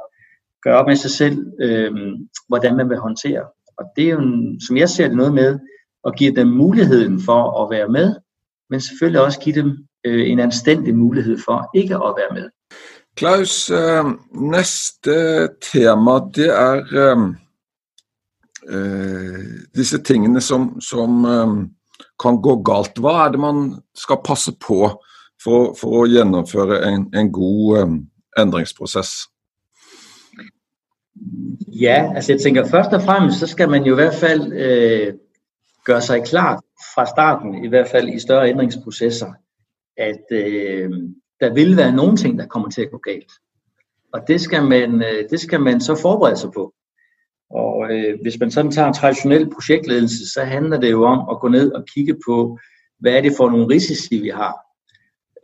gøre 0.63 0.77
op 0.79 0.87
med 0.87 0.95
sig 0.95 1.11
selv, 1.11 1.37
øh, 1.59 1.91
hvordan 2.47 2.75
man 2.75 2.89
vil 2.89 2.97
håndtere. 2.97 3.45
Og 3.77 3.85
det 3.95 4.03
er 4.03 4.09
jo, 4.09 4.19
en, 4.19 4.61
som 4.61 4.77
jeg 4.77 4.89
ser 4.89 5.07
det, 5.07 5.17
noget 5.17 5.33
med 5.33 5.59
at 6.07 6.15
give 6.17 6.35
dem 6.35 6.47
muligheden 6.47 7.21
for 7.21 7.63
at 7.63 7.69
være 7.69 7.89
med, 7.89 8.15
men 8.69 8.81
selvfølgelig 8.81 9.21
også 9.21 9.39
give 9.39 9.55
dem 9.55 9.77
øh, 10.05 10.29
en 10.29 10.39
anstændig 10.39 10.95
mulighed 10.95 11.37
for 11.45 11.69
ikke 11.75 11.95
at 11.95 12.13
være 12.17 12.41
med. 12.41 12.49
Klaus, 13.15 13.69
øh, 13.69 14.05
næste 14.31 15.47
tema, 15.61 16.11
det 16.35 16.49
er 16.49 16.73
øh, 16.91 17.33
øh, 18.67 19.45
disse 19.75 20.03
tingene, 20.03 20.41
som, 20.41 20.81
som 20.81 21.25
øh, 21.25 21.47
kan 22.19 22.41
gå 22.41 22.63
galt. 22.63 22.97
Hvad 22.99 23.11
er 23.25 23.31
det, 23.31 23.39
man 23.39 23.81
skal 23.95 24.17
passe 24.25 24.51
på 24.67 25.03
for, 25.43 25.75
for 25.81 26.03
at 26.03 26.09
gennemføre 26.09 26.93
en, 26.93 27.13
en 27.15 27.31
god 27.31 27.77
øh, 27.79 27.87
ændringsproces? 28.39 29.09
Ja, 31.81 32.11
altså 32.15 32.33
jeg 32.33 32.41
tænker 32.41 32.65
først 32.65 32.93
og 32.93 33.01
fremmest, 33.01 33.39
så 33.39 33.47
skal 33.47 33.69
man 33.69 33.83
jo 33.83 33.93
i 33.93 33.95
hvert 33.95 34.15
fald 34.15 34.53
øh, 34.53 35.13
gøre 35.85 36.01
sig 36.01 36.23
klar 36.23 36.61
fra 36.95 37.05
starten, 37.05 37.65
i 37.65 37.67
hvert 37.67 37.87
fald 37.87 38.09
i 38.09 38.19
større 38.19 38.49
ændringsprocesser, 38.49 39.33
at 39.97 40.23
øh, 40.31 40.89
der 41.39 41.53
vil 41.53 41.77
være 41.77 41.91
nogle 41.91 42.17
ting, 42.17 42.39
der 42.39 42.47
kommer 42.47 42.69
til 42.69 42.81
at 42.81 42.91
gå 42.91 42.97
galt. 42.97 43.31
Og 44.13 44.21
det 44.27 44.41
skal 44.41 44.63
man, 44.63 45.01
øh, 45.01 45.29
det 45.29 45.39
skal 45.39 45.59
man 45.59 45.81
så 45.81 45.95
forberede 45.95 46.37
sig 46.37 46.51
på. 46.51 46.73
Og 47.49 47.91
øh, 47.91 48.21
hvis 48.21 48.39
man 48.39 48.51
sådan 48.51 48.71
tager 48.71 48.87
en 48.87 48.93
traditionel 48.93 49.49
projektledelse, 49.49 50.31
så 50.33 50.41
handler 50.41 50.79
det 50.79 50.91
jo 50.91 51.03
om 51.03 51.29
at 51.29 51.39
gå 51.39 51.47
ned 51.47 51.71
og 51.71 51.85
kigge 51.93 52.15
på, 52.27 52.59
hvad 52.99 53.13
er 53.13 53.21
det 53.21 53.33
for 53.37 53.49
nogle 53.49 53.67
risici, 53.67 54.21
vi 54.21 54.29
har. 54.29 54.53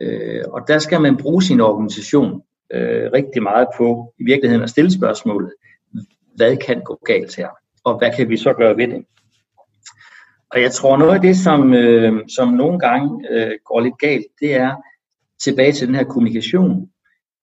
Øh, 0.00 0.42
og 0.46 0.60
der 0.68 0.78
skal 0.78 1.00
man 1.00 1.16
bruge 1.16 1.42
sin 1.42 1.60
organisation 1.60 2.42
øh, 2.72 3.12
rigtig 3.12 3.42
meget 3.42 3.68
på 3.76 4.14
i 4.18 4.24
virkeligheden 4.24 4.62
at 4.62 4.70
stille 4.70 4.92
spørgsmålet, 4.92 5.52
hvad 6.36 6.56
kan 6.56 6.82
gå 6.84 6.98
galt 7.04 7.36
her, 7.36 7.48
og 7.84 7.98
hvad 7.98 8.10
kan 8.16 8.28
vi 8.28 8.36
så 8.36 8.52
gøre 8.52 8.76
ved 8.76 8.88
det? 8.88 9.04
Og 10.50 10.60
jeg 10.60 10.72
tror 10.72 10.96
noget 10.96 11.14
af 11.14 11.20
det, 11.20 11.36
som, 11.36 11.74
øh, 11.74 12.12
som 12.36 12.48
nogle 12.48 12.78
gange 12.78 13.28
øh, 13.30 13.50
går 13.64 13.80
lidt 13.80 13.98
galt, 13.98 14.26
det 14.40 14.54
er 14.54 14.74
tilbage 15.44 15.72
til 15.72 15.86
den 15.86 15.94
her 15.94 16.04
kommunikation, 16.04 16.88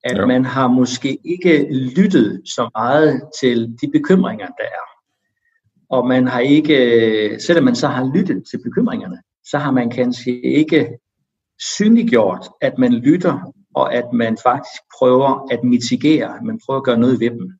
at 0.04 0.18
ja. 0.18 0.26
man 0.26 0.46
har 0.46 0.68
måske 0.68 1.18
ikke 1.26 1.68
lyttet 1.98 2.42
så 2.46 2.70
meget 2.76 3.22
til 3.42 3.76
de 3.82 3.92
bekymringer, 3.92 4.48
der 4.48 4.64
er. 4.64 4.88
Og 5.90 6.08
man 6.08 6.28
har 6.28 6.40
ikke, 6.40 7.38
selvom 7.40 7.66
man 7.66 7.76
så 7.76 7.88
har 7.88 8.12
lyttet 8.16 8.44
til 8.52 8.58
bekymringerne, 8.64 9.18
så 9.46 9.58
har 9.58 9.72
man 9.72 9.90
kanskje 9.90 10.42
ikke 10.42 10.90
synliggjort, 11.60 12.50
at 12.62 12.78
man 12.78 12.94
lytter, 12.94 13.54
og 13.76 13.94
at 13.94 14.14
man 14.14 14.38
faktisk 14.44 14.82
prøver 15.00 15.48
at 15.52 15.64
mitigere, 15.64 16.44
man 16.44 16.60
prøver 16.66 16.80
at 16.80 16.84
gøre 16.84 16.98
noget 16.98 17.20
ved 17.20 17.30
dem. 17.30 17.52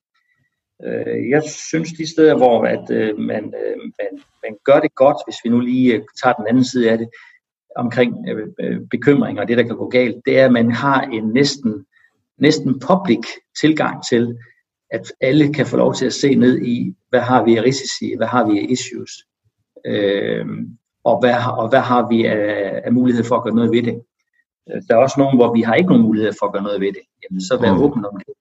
Øh, 0.86 1.30
jeg 1.30 1.44
synes 1.44 1.94
de 1.94 2.10
steder, 2.10 2.36
hvor 2.38 2.66
at, 2.66 2.92
øh, 2.92 3.20
man, 3.20 3.44
øh, 3.44 3.78
man, 4.00 4.22
man 4.44 4.58
gør 4.64 4.80
det 4.80 4.96
godt, 4.96 5.18
hvis 5.28 5.36
vi 5.44 5.50
nu 5.50 5.60
lige 5.60 6.04
tager 6.24 6.34
den 6.34 6.48
anden 6.48 6.66
side 6.66 6.92
af 6.92 6.98
det, 6.98 7.10
omkring 7.76 8.16
bekymringer 8.92 9.42
og 9.42 9.48
det, 9.48 9.58
der 9.58 9.64
kan 9.64 9.76
gå 9.76 9.90
galt, 9.90 10.16
det 10.26 10.40
er, 10.40 10.46
at 10.46 10.52
man 10.52 10.72
har 10.72 11.02
en 11.02 11.24
næsten, 11.34 11.86
næsten 12.38 12.80
public 12.80 13.20
tilgang 13.62 14.04
til, 14.10 14.38
at 14.92 15.14
alle 15.22 15.54
kan 15.54 15.66
få 15.66 15.78
lov 15.78 15.94
til 15.94 16.06
at 16.06 16.14
se 16.14 16.36
ned 16.36 16.62
i, 16.62 16.96
hvad 17.10 17.20
har 17.20 17.44
vi 17.44 17.58
af 17.58 17.64
risici, 17.64 18.16
hvad 18.18 18.28
har 18.28 18.52
vi 18.52 18.60
af 18.60 18.66
issues, 18.70 19.12
øh, 19.86 20.46
og, 21.04 21.20
hvad, 21.20 21.36
og 21.58 21.70
hvad 21.70 21.80
har 21.80 22.08
vi 22.10 22.26
af, 22.26 22.82
af 22.86 22.94
mulighed 22.94 23.24
for 23.24 23.36
at 23.36 23.44
gøre 23.44 23.56
noget 23.56 23.72
ved 23.72 23.84
det. 23.84 24.02
Der 24.88 24.96
er 24.96 25.00
også 25.00 25.16
nogen, 25.20 25.38
hvor 25.38 25.54
vi 25.54 25.62
har 25.62 25.76
ikke 25.76 25.90
nogen 25.90 26.04
mulighed 26.04 26.34
for 26.40 26.46
at 26.46 26.54
gøre 26.54 26.64
noget 26.64 26.82
ved 26.82 26.88
det. 26.88 27.02
Jamen, 27.24 27.42
så 27.42 27.58
vær 27.62 27.74
mm. 27.74 27.82
åben 27.82 28.06
om 28.06 28.16
det. 28.18 28.34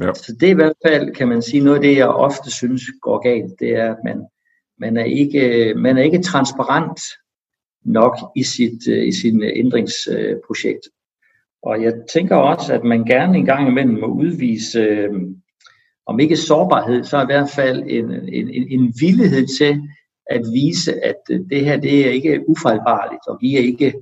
Ja. 0.00 0.14
Så 0.14 0.36
det 0.40 0.46
er 0.46 0.50
i 0.50 0.54
hvert 0.54 0.76
fald, 0.86 1.14
kan 1.14 1.28
man 1.28 1.42
sige, 1.42 1.64
noget 1.64 1.76
af 1.76 1.82
det, 1.82 1.96
jeg 1.96 2.08
ofte 2.08 2.50
synes 2.50 2.82
går 3.02 3.18
galt, 3.18 3.60
det 3.60 3.70
er, 3.76 3.90
at 3.90 3.98
man, 4.04 4.26
man, 4.78 4.96
er, 4.96 5.04
ikke, 5.04 5.74
man 5.76 5.98
er 5.98 6.02
ikke 6.02 6.22
transparent 6.22 7.00
nok 7.84 8.16
i 8.36 8.42
sit, 8.42 8.88
øh, 8.88 9.06
i 9.06 9.12
sin 9.12 9.42
ændringsprojekt. 9.42 10.88
Og 11.62 11.82
jeg 11.82 11.94
tænker 12.12 12.36
også, 12.36 12.74
at 12.74 12.84
man 12.84 13.04
gerne 13.04 13.38
en 13.38 13.46
gang 13.46 13.68
imellem 13.68 14.00
må 14.00 14.06
udvise, 14.06 14.78
øh, 14.78 15.10
om 16.06 16.20
ikke 16.20 16.36
sårbarhed, 16.36 17.04
så 17.04 17.22
i 17.22 17.26
hvert 17.26 17.50
fald 17.50 17.82
en, 17.86 18.10
en, 18.28 18.68
en 18.70 18.94
villighed 19.00 19.46
til 19.58 19.80
at 20.26 20.42
vise, 20.52 21.04
at 21.04 21.20
øh, 21.30 21.40
det 21.50 21.64
her 21.64 21.76
det 21.76 22.06
er 22.06 22.10
ikke 22.10 22.44
ufejlbarligt, 22.48 23.26
og 23.28 23.38
vi 23.40 23.56
er 23.56 23.60
ikke 23.60 23.94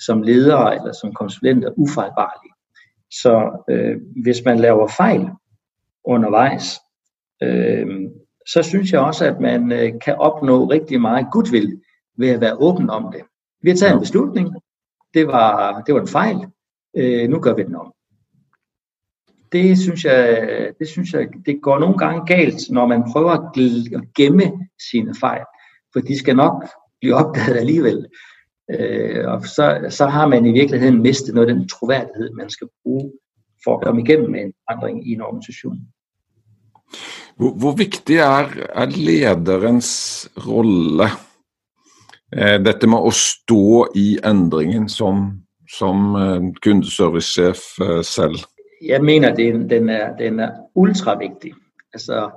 som 0.00 0.22
ledere 0.22 0.74
eller 0.76 0.92
som 0.92 1.12
konsulenter 1.12 1.70
ufejlbarlige. 1.76 2.47
Så 3.10 3.64
øh, 3.70 3.96
hvis 4.22 4.44
man 4.44 4.58
laver 4.58 4.86
fejl 4.86 5.28
undervejs, 6.04 6.78
øh, 7.42 7.86
så 8.46 8.62
synes 8.62 8.92
jeg 8.92 9.00
også, 9.00 9.24
at 9.24 9.40
man 9.40 9.72
øh, 9.72 9.92
kan 10.04 10.14
opnå 10.14 10.64
rigtig 10.64 11.00
meget 11.00 11.26
goodwill 11.32 11.80
ved 12.16 12.28
at 12.28 12.40
være 12.40 12.56
åben 12.56 12.90
om 12.90 13.12
det. 13.12 13.22
Vi 13.62 13.70
har 13.70 13.76
taget 13.76 13.94
en 13.94 14.00
beslutning. 14.00 14.54
Det 15.14 15.26
var, 15.26 15.80
det 15.86 15.94
var 15.94 16.00
en 16.00 16.08
fejl. 16.08 16.46
Øh, 16.96 17.28
nu 17.28 17.40
gør 17.40 17.54
vi 17.54 17.62
den 17.62 17.74
om. 17.74 17.92
Det 19.52 19.78
synes, 19.78 20.04
jeg, 20.04 20.48
det 20.78 20.88
synes 20.88 21.12
jeg, 21.12 21.28
det 21.46 21.62
går 21.62 21.78
nogle 21.78 21.98
gange 21.98 22.26
galt, 22.26 22.70
når 22.70 22.86
man 22.86 23.04
prøver 23.12 23.30
at 23.30 23.52
gemme 24.16 24.68
sine 24.90 25.14
fejl. 25.14 25.44
For 25.92 26.00
de 26.00 26.18
skal 26.18 26.36
nok 26.36 26.64
blive 27.00 27.14
opdaget 27.14 27.56
alligevel. 27.56 28.06
Øh, 28.70 29.28
og 29.28 29.46
så, 29.46 29.86
så 29.88 30.06
har 30.06 30.26
man 30.26 30.46
i 30.46 30.52
virkeligheden 30.52 31.02
mistet 31.02 31.34
noget 31.34 31.48
af 31.48 31.54
den 31.54 31.68
troværdighed, 31.68 32.30
man 32.32 32.50
skal 32.50 32.68
bruge 32.82 33.12
for 33.64 33.76
at 33.76 33.84
komme 33.84 34.02
igennem 34.02 34.30
med 34.30 34.40
en 34.40 34.52
forandring 34.68 35.08
i 35.08 35.12
en 35.12 35.20
organisation. 35.20 35.78
Hvor, 37.36 37.50
hvor 37.54 37.72
vigtig 37.76 38.16
er, 38.16 38.48
er 38.74 38.86
lederens 38.86 40.30
rolle? 40.46 41.08
Eh, 42.36 42.64
dette 42.64 42.86
med 42.86 42.98
at 43.06 43.14
stå 43.14 43.88
i 43.94 44.18
ændringen 44.24 44.88
som, 44.88 45.32
som 45.78 46.14
eh, 46.14 46.42
kundeservicechef 46.62 47.58
eh, 47.80 48.04
selv? 48.04 48.36
Jeg 48.84 49.04
mener, 49.04 49.34
den, 49.34 49.70
den, 49.70 49.88
er, 49.88 50.16
den 50.16 50.40
er 50.40 50.50
ultra 50.74 51.18
vigtig. 51.18 51.52
Altså, 51.92 52.30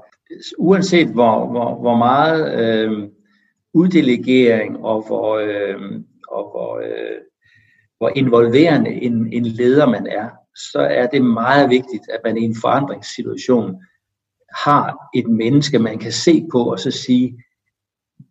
uanset 0.58 1.08
hvor, 1.08 1.48
hvor, 1.48 1.76
hvor 1.76 1.98
meget 1.98 2.42
øh, 2.62 3.08
uddelegering 3.74 4.78
og 4.78 5.04
hvor, 5.08 5.38
øh, 5.38 6.02
og 6.32 6.52
hvor, 6.52 6.80
øh, 6.80 7.18
hvor 7.98 8.12
involverende 8.16 8.92
en, 8.92 9.34
en 9.34 9.46
leder 9.46 9.90
man 9.90 10.08
er, 10.08 10.30
så 10.56 10.80
er 10.80 11.08
det 11.08 11.24
meget 11.24 11.70
vigtigt, 11.70 12.10
at 12.10 12.20
man 12.24 12.38
i 12.38 12.42
en 12.42 12.56
forandringssituation 12.62 13.76
har 14.66 15.10
et 15.16 15.28
menneske, 15.28 15.80
man 15.80 16.00
kan 16.00 16.12
se 16.12 16.48
på 16.52 16.72
og 16.72 16.80
så 16.80 16.92
sige, 16.92 17.44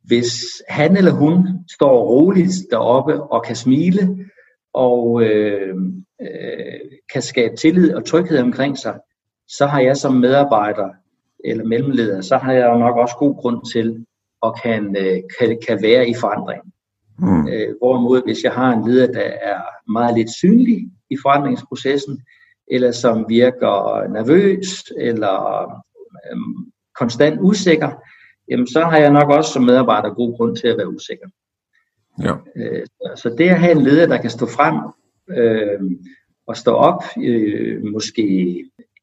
hvis 0.04 0.32
han 0.68 0.96
eller 0.96 1.12
hun 1.12 1.48
står 1.70 2.04
roligt 2.04 2.52
deroppe 2.70 3.22
og 3.22 3.44
kan 3.44 3.56
smile 3.56 4.30
og 4.72 5.22
øh, 5.22 5.76
øh, 6.20 6.80
kan 7.12 7.22
skabe 7.22 7.56
tillid 7.56 7.94
og 7.94 8.04
tryghed 8.04 8.38
omkring 8.38 8.78
sig, 8.78 8.98
så 9.48 9.66
har 9.66 9.80
jeg 9.80 9.96
som 9.96 10.14
medarbejder 10.14 10.88
eller 11.44 11.64
mellemleder, 11.64 12.20
så 12.20 12.36
har 12.36 12.52
jeg 12.52 12.66
jo 12.66 12.78
nok 12.78 12.96
også 12.96 13.16
god 13.18 13.36
grund 13.36 13.72
til 13.72 14.06
at 14.42 14.52
kan, 14.62 14.96
øh, 14.98 15.22
kan, 15.38 15.58
kan 15.66 15.82
være 15.82 16.08
i 16.08 16.14
forandring. 16.20 16.62
Mm. 17.20 17.48
Øh, 17.48 17.74
hvorimod 17.78 18.22
hvis 18.24 18.44
jeg 18.44 18.52
har 18.52 18.72
en 18.72 18.90
leder, 18.90 19.12
der 19.12 19.30
er 19.42 19.60
meget 19.92 20.16
lidt 20.18 20.30
synlig 20.30 20.90
i 21.10 21.16
forandringsprocessen, 21.22 22.20
eller 22.70 22.92
som 22.92 23.26
virker 23.28 24.08
nervøs, 24.08 24.92
eller 24.96 25.62
øh, 26.32 26.38
konstant 26.98 27.38
usikker, 27.40 27.90
jamen 28.48 28.66
så 28.66 28.80
har 28.80 28.98
jeg 28.98 29.10
nok 29.10 29.30
også 29.30 29.52
som 29.52 29.62
medarbejder 29.62 30.14
god 30.14 30.36
grund 30.36 30.56
til 30.56 30.68
at 30.68 30.78
være 30.78 30.94
usikker. 30.94 31.28
Ja. 32.22 32.34
Øh, 32.56 32.86
så 33.16 33.34
det 33.38 33.48
at 33.48 33.60
have 33.60 33.72
en 33.72 33.82
leder, 33.82 34.06
der 34.06 34.20
kan 34.20 34.30
stå 34.30 34.46
frem 34.46 34.76
øh, 35.38 35.90
og 36.46 36.56
stå 36.56 36.72
op, 36.72 37.02
øh, 37.22 37.84
måske 37.84 38.24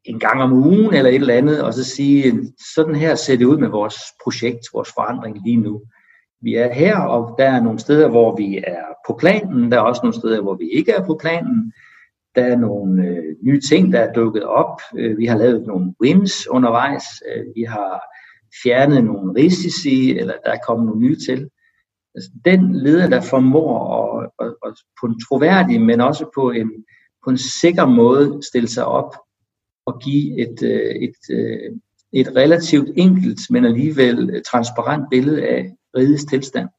en 0.04 0.20
gang 0.20 0.42
om 0.42 0.54
ugen 0.54 0.94
eller 0.94 1.10
et 1.10 1.16
eller 1.16 1.34
andet, 1.34 1.64
og 1.64 1.74
så 1.74 1.84
sige, 1.84 2.54
sådan 2.76 2.96
her 2.96 3.16
ser 3.16 3.38
det 3.38 3.46
ud 3.46 3.58
med 3.58 3.68
vores 3.68 3.96
projekt, 4.24 4.60
vores 4.74 4.90
forandring 4.96 5.38
lige 5.46 5.58
nu 5.58 5.82
vi 6.42 6.56
er 6.56 6.74
her, 6.74 6.98
og 7.00 7.36
der 7.38 7.50
er 7.50 7.62
nogle 7.62 7.80
steder, 7.80 8.10
hvor 8.10 8.36
vi 8.36 8.58
er 8.58 8.86
på 9.08 9.16
planen. 9.20 9.72
Der 9.72 9.78
er 9.78 9.82
også 9.82 10.02
nogle 10.04 10.20
steder, 10.20 10.42
hvor 10.42 10.56
vi 10.56 10.70
ikke 10.70 10.92
er 10.92 11.06
på 11.06 11.18
planen. 11.22 11.74
Der 12.36 12.44
er 12.44 12.56
nogle 12.56 13.08
øh, 13.08 13.36
nye 13.44 13.62
ting, 13.62 13.94
der 13.94 14.00
er 14.00 14.14
dukket 14.14 14.44
op. 14.44 14.82
Øh, 14.98 15.18
vi 15.18 15.26
har 15.26 15.38
lavet 15.38 15.68
nogle 15.68 15.94
wins 16.02 16.48
undervejs. 16.48 17.04
Øh, 17.36 17.46
vi 17.56 17.64
har 17.64 18.02
fjernet 18.64 19.04
nogle 19.04 19.34
risici, 19.42 20.18
eller 20.18 20.34
der 20.46 20.52
er 20.52 20.60
kommet 20.68 20.86
nogle 20.86 21.02
nye 21.02 21.16
til. 21.16 21.50
Altså, 22.16 22.32
den 22.46 22.76
leder, 22.76 23.10
der 23.10 23.22
formår 23.22 23.94
at, 24.20 24.30
at, 24.40 24.54
at 24.66 24.74
på 25.02 25.08
en 25.08 25.20
troværdig, 25.20 25.82
men 25.82 26.02
også 26.02 26.26
på 26.36 26.52
en, 26.52 26.72
på 27.24 27.30
en 27.30 27.38
sikker 27.38 27.86
måde 27.86 28.40
stille 28.44 28.68
sig 28.68 28.86
op 28.86 29.16
og 29.86 30.00
give 30.00 30.42
et, 30.42 30.64
øh, 30.64 30.96
et, 30.96 31.16
et, 31.30 31.36
øh, 31.36 31.72
et 32.14 32.36
relativt 32.36 32.90
enkelt, 32.96 33.40
men 33.50 33.66
alligevel 33.66 34.44
transparent 34.52 35.10
billede 35.12 35.48
af 35.48 35.77
rigets 35.98 36.26
tilstand. 36.26 36.70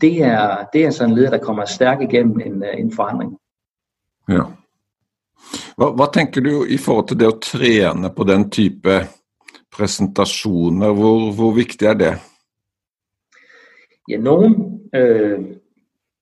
Det 0.00 0.22
er, 0.22 0.64
det 0.72 0.84
er 0.84 0.90
sådan 0.90 1.10
en 1.10 1.18
leder, 1.18 1.30
der 1.30 1.38
kommer 1.38 1.64
stærkt 1.64 2.02
igennem 2.02 2.40
en, 2.40 2.62
øh, 2.62 2.74
en 2.78 2.92
forandring. 2.92 3.38
Ja. 4.28 4.42
Hvad, 5.76 5.96
hvad 5.96 6.12
tænker 6.14 6.40
du 6.40 6.64
i 6.64 6.76
forhold 6.76 7.08
til 7.08 7.20
det 7.20 7.26
at 7.26 7.40
træne 7.42 8.10
på 8.16 8.24
den 8.24 8.50
type 8.50 9.08
præsentationer? 9.72 10.92
Hvor, 10.92 11.34
hvor 11.34 11.50
vigtigt 11.50 11.82
er 11.82 11.94
det? 11.94 12.14
Ja, 14.08 14.16
nogen, 14.16 14.80
øh, 14.94 15.40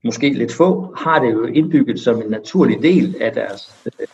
måske 0.04 0.32
lidt 0.32 0.52
få, 0.52 0.94
har 0.96 1.18
det 1.22 1.32
jo 1.32 1.44
indbygget 1.44 2.00
som 2.00 2.22
en 2.22 2.30
naturlig 2.30 2.82
del 2.82 3.16
af 3.20 3.32
deres, 3.32 3.86
øh, 3.86 4.06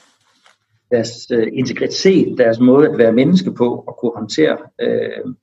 deres 0.91 1.31
øh, 1.31 1.49
integritet, 1.53 2.39
deres 2.39 2.61
måde 2.61 2.89
at 2.89 2.99
være 2.99 3.13
menneske 3.13 3.53
på 3.53 3.85
og 3.87 3.97
kunne 4.01 4.13
håndtere 4.15 4.59
øh, 4.81 5.35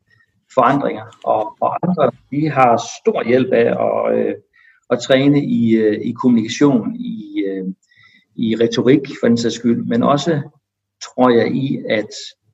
forandringer. 0.57 1.05
Og, 1.23 1.57
og 1.61 1.69
andre, 1.83 2.11
de 2.31 2.49
har 2.49 2.81
stor 3.01 3.23
hjælp 3.23 3.51
af 3.51 3.69
at, 3.87 4.17
øh, 4.17 4.35
at 4.89 4.99
træne 4.99 5.39
i, 5.45 5.75
øh, 5.75 6.01
i 6.09 6.11
kommunikation, 6.11 6.95
i, 6.95 7.43
øh, 7.47 7.65
i 8.35 8.55
retorik 8.55 9.01
for 9.19 9.27
den 9.27 9.37
sags 9.37 9.55
skyld, 9.55 9.85
men 9.85 10.03
også 10.03 10.41
tror 11.03 11.29
jeg 11.29 11.55
i, 11.55 11.79
at 11.89 12.09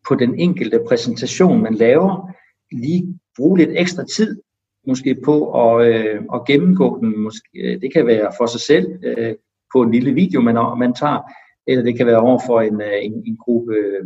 på 0.07 0.15
den 0.15 0.39
enkelte 0.39 0.79
præsentation, 0.87 1.63
man 1.63 1.73
laver, 1.73 2.29
lige 2.71 3.19
bruge 3.37 3.57
lidt 3.57 3.69
ekstra 3.73 4.03
tid 4.15 4.41
måske 4.87 5.15
på 5.25 5.35
at, 5.63 5.87
øh, 5.87 6.21
at 6.33 6.45
gennemgå 6.45 6.99
den. 7.01 7.19
Måske, 7.19 7.49
øh, 7.55 7.81
det 7.81 7.93
kan 7.93 8.07
være 8.07 8.31
for 8.37 8.45
sig 8.45 8.61
selv 8.61 8.87
øh, 9.03 9.35
på 9.73 9.81
en 9.81 9.91
lille 9.91 10.13
video, 10.13 10.41
man, 10.41 10.55
man 10.55 10.93
tager, 10.93 11.19
eller 11.67 11.83
det 11.83 11.97
kan 11.97 12.07
være 12.07 12.19
over 12.19 12.39
for 12.47 12.61
en, 12.61 12.81
øh, 12.81 12.97
en, 13.01 13.13
en 13.25 13.37
gruppe 13.37 13.73
øh, 13.73 14.05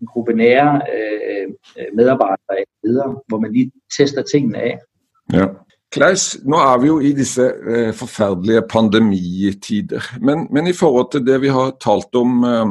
en 0.00 0.06
gruppe 0.06 0.32
nære 0.32 0.82
øh, 0.94 1.48
øh 1.78 1.86
medarbejdere 1.94 2.64
videre, 2.82 3.16
hvor 3.26 3.38
man 3.38 3.52
lige 3.52 3.72
tester 3.96 4.22
tingene 4.22 4.58
af. 4.58 4.78
Ja. 5.32 5.46
Klaus, 5.90 6.38
nu 6.44 6.56
er 6.56 6.78
vi 6.78 6.86
jo 6.86 7.00
i 7.00 7.12
disse 7.12 7.52
øh, 7.62 7.94
forfærdelige 7.94 8.62
pandemitider, 8.70 10.00
men, 10.20 10.46
men 10.50 10.66
i 10.66 10.72
forhold 10.72 11.10
til 11.12 11.26
det 11.26 11.40
vi 11.40 11.48
har 11.48 11.76
talt 11.80 12.14
om 12.14 12.44
øh, 12.44 12.66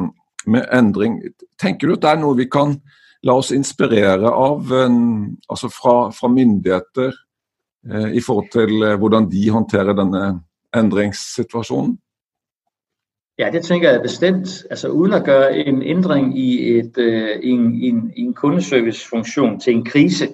med 0.46 0.62
ændring, 0.72 1.22
tænker 1.62 1.86
du 1.86 1.92
at 1.92 2.02
det 2.02 2.10
er 2.10 2.18
noget 2.18 2.38
vi 2.38 2.44
kan 2.44 2.80
lade 3.22 3.36
os 3.36 3.50
inspirere 3.50 4.30
av, 4.30 4.72
øh, 4.72 4.90
altså 5.50 5.68
fra, 5.68 6.10
fra 6.10 6.28
myndigheter, 6.28 7.12
øh, 7.92 8.12
i 8.14 8.20
forhold 8.20 8.50
til 8.52 8.82
øh, 8.82 8.98
hvordan 8.98 9.30
de 9.30 9.50
håndterer 9.50 9.92
denne 9.92 10.40
ændringssituationen? 10.76 11.98
Ja, 13.38 13.50
det 13.52 13.64
tænker 13.64 13.90
jeg 13.90 14.02
bestemt. 14.02 14.66
Altså 14.70 14.88
uden 14.88 15.12
at 15.12 15.24
gøre 15.24 15.58
en 15.58 15.82
ændring 15.82 16.38
i, 16.38 16.78
et, 16.78 16.98
øh, 16.98 17.38
en, 17.42 17.82
en, 17.82 18.12
en 18.16 18.34
kundeservicefunktion 18.34 19.60
til 19.60 19.72
en 19.72 19.84
krise, 19.84 20.28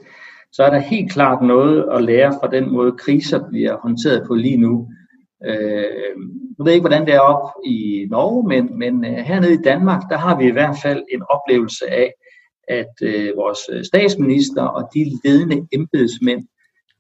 så 0.52 0.62
er 0.62 0.70
der 0.70 0.78
helt 0.78 1.12
klart 1.12 1.42
noget 1.42 1.88
at 1.92 2.04
lære 2.04 2.32
fra 2.40 2.50
den 2.50 2.72
måde, 2.72 2.92
kriser 2.92 3.48
bliver 3.48 3.76
håndteret 3.76 4.26
på 4.26 4.34
lige 4.34 4.56
nu. 4.56 4.88
Øh, 5.44 5.56
jeg 6.58 6.64
ved 6.64 6.72
ikke, 6.72 6.88
hvordan 6.88 7.06
det 7.06 7.14
er 7.14 7.20
op 7.20 7.50
i 7.66 8.06
Norge, 8.10 8.48
men, 8.48 8.78
men 8.78 9.04
øh, 9.04 9.12
hernede 9.12 9.54
i 9.54 9.62
Danmark, 9.64 10.02
der 10.10 10.18
har 10.18 10.38
vi 10.38 10.46
i 10.48 10.52
hvert 10.52 10.76
fald 10.82 11.02
en 11.12 11.22
oplevelse 11.30 11.90
af, 11.90 12.12
at 12.68 12.94
øh, 13.02 13.36
vores 13.36 13.86
statsminister 13.86 14.62
og 14.62 14.88
de 14.94 15.04
ledende 15.24 15.66
embedsmænd, 15.72 16.46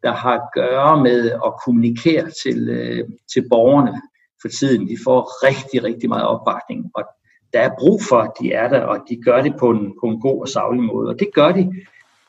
der 0.02 0.12
har 0.12 0.34
at 0.34 0.48
gøre 0.54 1.02
med 1.02 1.30
at 1.30 1.52
kommunikere 1.64 2.30
til, 2.44 2.68
øh, 2.68 3.04
til 3.32 3.48
borgerne, 3.50 4.00
for 4.44 4.48
tiden. 4.48 4.88
De 4.88 4.96
får 5.04 5.46
rigtig, 5.46 5.84
rigtig 5.84 6.08
meget 6.08 6.26
opbakning, 6.26 6.90
og 6.94 7.04
der 7.52 7.60
er 7.60 7.70
brug 7.78 8.00
for, 8.08 8.16
at 8.16 8.32
de 8.40 8.52
er 8.52 8.68
der, 8.68 8.80
og 8.80 8.98
de 9.08 9.16
gør 9.24 9.42
det 9.42 9.54
på 9.60 9.70
en, 9.70 9.94
på 10.00 10.06
en 10.06 10.20
god 10.20 10.40
og 10.40 10.48
savlig 10.48 10.82
måde. 10.82 11.08
Og 11.08 11.18
det 11.18 11.28
gør 11.34 11.52
de. 11.52 11.72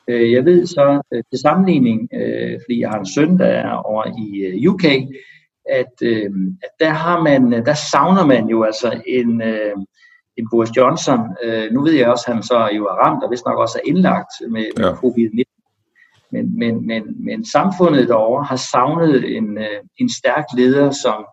Øh, 0.08 0.32
jeg 0.32 0.44
ved 0.44 0.66
så 0.66 1.02
øh, 1.12 1.22
til 1.30 1.38
sammenligning, 1.38 2.08
øh, 2.14 2.60
fordi 2.64 2.80
jeg 2.80 2.90
har 2.90 2.98
en 2.98 3.12
søn, 3.14 3.38
der 3.38 3.46
er 3.46 3.70
over 3.70 4.04
i 4.58 4.68
UK, 4.68 4.84
at, 5.70 5.92
at 6.62 6.70
der, 6.80 6.90
har 6.90 7.22
man, 7.22 7.52
der 7.52 7.74
savner 7.74 8.26
man 8.26 8.46
jo 8.48 8.62
altså 8.62 9.00
en, 9.06 9.42
en 10.36 10.48
Boris 10.50 10.76
Johnson. 10.76 11.20
Nu 11.72 11.82
ved 11.84 11.92
jeg 11.92 12.08
også, 12.08 12.24
at 12.28 12.34
han 12.34 12.42
så 12.42 12.70
jo 12.76 12.84
er 12.86 12.94
ramt, 13.04 13.24
og 13.24 13.30
vist 13.30 13.46
nok 13.46 13.58
også 13.58 13.80
er 13.84 13.88
indlagt 13.88 14.32
med, 14.50 14.66
ja. 14.78 14.92
covid-19. 14.92 15.52
Men, 16.32 16.58
men, 16.58 16.86
men, 16.86 17.24
men 17.24 17.44
samfundet 17.44 18.08
derovre 18.08 18.44
har 18.44 18.56
savnet 18.56 19.36
en, 19.36 19.58
en 19.98 20.10
stærk 20.18 20.44
leder, 20.56 20.90
som 20.90 21.26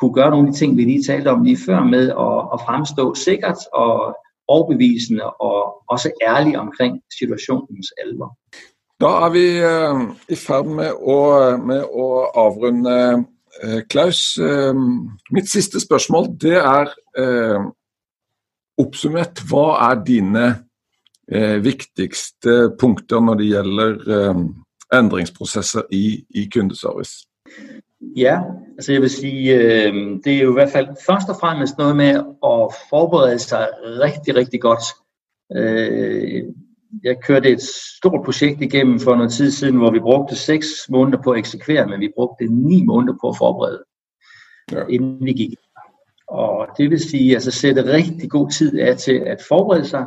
kunne 0.00 0.14
gøre 0.14 0.30
nogle 0.30 0.46
af 0.48 0.52
de 0.52 0.58
ting, 0.58 0.76
vi 0.76 0.84
lige 0.84 1.02
talte 1.02 1.28
om 1.28 1.44
lige 1.44 1.58
før 1.66 1.80
med 1.84 2.06
at, 2.10 2.38
at 2.54 2.60
fremstå 2.66 3.14
sikkert 3.14 3.58
og 3.72 4.16
overbevisende 4.48 5.30
og 5.30 5.82
også 5.88 6.10
ærlig 6.22 6.58
omkring 6.58 7.02
situationens 7.18 7.92
alvor. 8.04 8.38
Da 9.00 9.06
er 9.06 9.30
vi 9.38 9.46
uh, 9.72 10.16
i 10.28 10.36
færd 10.36 10.66
med 10.66 10.90
at, 11.16 11.52
øh, 11.52 11.66
med 11.66 11.78
at 11.78 12.22
afrunde. 12.34 13.14
uh, 13.64 13.74
øh, 13.74 13.82
Klaus. 13.88 14.38
Uh, 14.38 14.76
mit 15.30 15.48
sidste 15.50 15.80
spørgsmål 15.80 16.24
det 16.40 16.56
er 16.56 16.86
uh, 17.22 17.72
opsummert. 18.78 19.42
Hvad 19.48 19.72
er 19.88 20.04
dine 20.04 20.46
uh, 21.34 21.64
vigtigste 21.64 22.70
punkter 22.80 23.20
når 23.20 23.34
det 23.34 23.46
gælder 23.46 24.30
uh, 24.30 24.44
ændringsprocesser 24.94 25.82
i, 25.90 26.24
i 26.30 26.50
kundeservice? 26.54 27.12
Ja, 28.16 28.40
altså 28.76 28.92
jeg 28.92 29.00
vil 29.02 29.10
sige, 29.10 29.54
øh, 29.54 29.94
det 30.24 30.32
er 30.34 30.42
jo 30.42 30.50
i 30.50 30.52
hvert 30.52 30.70
fald 30.70 30.88
først 31.06 31.28
og 31.28 31.36
fremmest 31.40 31.78
noget 31.78 31.96
med 31.96 32.10
at 32.44 32.74
forberede 32.90 33.38
sig 33.38 33.68
rigtig, 33.82 34.36
rigtig 34.36 34.60
godt. 34.60 34.82
Øh, 35.56 36.44
jeg 37.02 37.16
kørte 37.22 37.48
et 37.50 37.62
stort 37.98 38.24
projekt 38.24 38.60
igennem 38.60 39.00
for 39.00 39.14
noget 39.14 39.32
tid 39.32 39.50
siden, 39.50 39.76
hvor 39.76 39.90
vi 39.90 39.98
brugte 40.00 40.36
seks 40.36 40.66
måneder 40.88 41.22
på 41.22 41.30
at 41.30 41.38
eksekvere, 41.38 41.86
men 41.86 42.00
vi 42.00 42.12
brugte 42.16 42.46
ni 42.46 42.84
måneder 42.84 43.14
på 43.20 43.28
at 43.28 43.36
forberede, 43.38 43.84
ja. 44.72 44.84
inden 44.88 45.24
vi 45.24 45.32
gik. 45.32 45.54
Og 46.28 46.68
det 46.78 46.90
vil 46.90 47.00
sige, 47.00 47.34
altså 47.34 47.50
sætte 47.50 47.92
rigtig 47.92 48.30
god 48.30 48.50
tid 48.50 48.78
af 48.78 48.96
til 48.96 49.22
at 49.26 49.42
forberede 49.48 49.84
sig, 49.84 50.06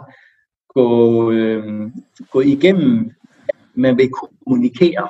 gå, 0.69 1.31
øh, 1.31 1.91
gå 2.31 2.41
igennem, 2.41 3.11
man 3.75 3.97
vil 3.97 4.09
kommunikere, 4.09 5.07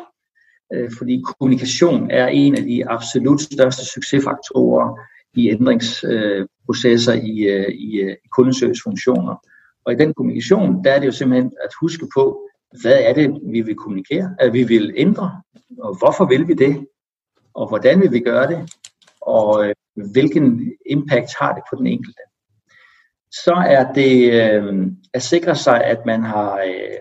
Øh, 0.73 0.91
fordi 0.97 1.23
kommunikation 1.25 2.12
er 2.12 2.28
en 2.28 2.56
af 2.56 2.63
de 2.63 2.89
absolut 2.89 3.41
største 3.41 3.86
succesfaktorer 3.86 4.99
i 5.34 5.49
ændringsprocesser 5.49 7.13
i, 7.13 7.39
øh, 7.39 7.69
i, 7.69 7.99
øh, 7.99 8.12
i 8.25 8.28
kundeservicefunktioner. 8.32 9.36
Og 9.86 9.93
i 9.93 9.95
den 9.95 10.13
kommunikation, 10.13 10.84
der 10.84 10.91
er 10.91 10.99
det 10.99 11.08
jo 11.08 11.12
simpelthen 11.12 11.51
at 11.63 11.69
huske 11.82 12.08
på, 12.15 12.49
hvad 12.82 12.99
er 12.99 13.13
det, 13.13 13.39
vi 13.43 13.62
vil 13.62 13.75
kommunikere, 13.75 14.36
at 14.39 14.54
vi 14.54 14.63
vil 14.63 14.93
ændre, 14.95 15.41
og 15.80 15.97
hvorfor 15.97 16.25
vil 16.25 16.47
vi 16.47 16.54
det, 16.54 16.88
og 17.54 17.67
hvordan 17.67 18.01
vil 18.01 18.12
vi 18.12 18.19
gøre 18.19 18.47
det, 18.47 18.73
og 19.21 19.67
øh, 19.67 19.75
hvilken 20.12 20.73
impact 20.86 21.30
har 21.39 21.54
det 21.54 21.63
på 21.71 21.75
den 21.75 21.88
enkelte. 21.88 22.21
Så 23.32 23.54
er 23.54 23.93
det 23.93 24.34
øh, 24.34 24.88
at 25.13 25.21
sikre 25.21 25.56
sig, 25.56 25.84
at 25.84 26.06
man 26.06 26.23
har 26.23 26.58
øh, 26.58 26.97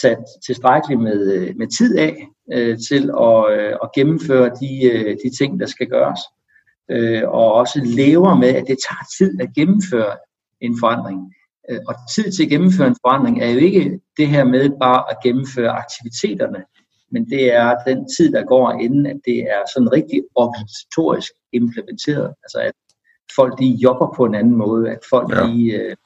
sat 0.00 0.24
tilstrækkeligt 0.46 1.00
med, 1.00 1.54
med 1.54 1.66
tid 1.78 1.98
af 1.98 2.28
øh, 2.52 2.78
til 2.88 3.10
at, 3.20 3.52
øh, 3.52 3.72
at 3.82 3.92
gennemføre 3.94 4.50
de, 4.60 4.90
øh, 4.92 5.16
de 5.24 5.36
ting, 5.38 5.60
der 5.60 5.66
skal 5.66 5.86
gøres. 5.86 6.20
Øh, 6.90 7.22
og 7.28 7.52
også 7.52 7.80
lever 7.84 8.34
med, 8.34 8.48
at 8.48 8.64
det 8.68 8.78
tager 8.88 9.06
tid 9.18 9.40
at 9.40 9.48
gennemføre 9.54 10.16
en 10.60 10.76
forandring. 10.80 11.34
Øh, 11.70 11.80
og 11.88 11.94
tid 12.14 12.32
til 12.32 12.42
at 12.44 12.50
gennemføre 12.50 12.88
en 12.88 12.96
forandring 13.06 13.42
er 13.42 13.50
jo 13.50 13.58
ikke 13.58 14.00
det 14.16 14.28
her 14.28 14.44
med 14.44 14.70
bare 14.80 15.04
at 15.10 15.16
gennemføre 15.22 15.70
aktiviteterne, 15.70 16.64
men 17.12 17.30
det 17.30 17.54
er 17.54 17.74
den 17.86 18.08
tid, 18.16 18.32
der 18.32 18.44
går, 18.44 18.72
inden 18.72 19.06
at 19.06 19.20
det 19.24 19.38
er 19.38 19.62
sådan 19.74 19.92
rigtig 19.92 20.22
organisatorisk 20.34 21.32
implementeret. 21.52 22.34
Altså 22.44 22.58
at 22.58 22.72
folk 23.36 23.58
de 23.58 23.66
jobber 23.66 24.14
på 24.16 24.24
en 24.24 24.34
anden 24.34 24.56
måde, 24.56 24.90
at 24.90 24.98
folk 25.10 25.34
ja. 25.34 25.46
de 25.46 25.72
øh, 25.72 25.96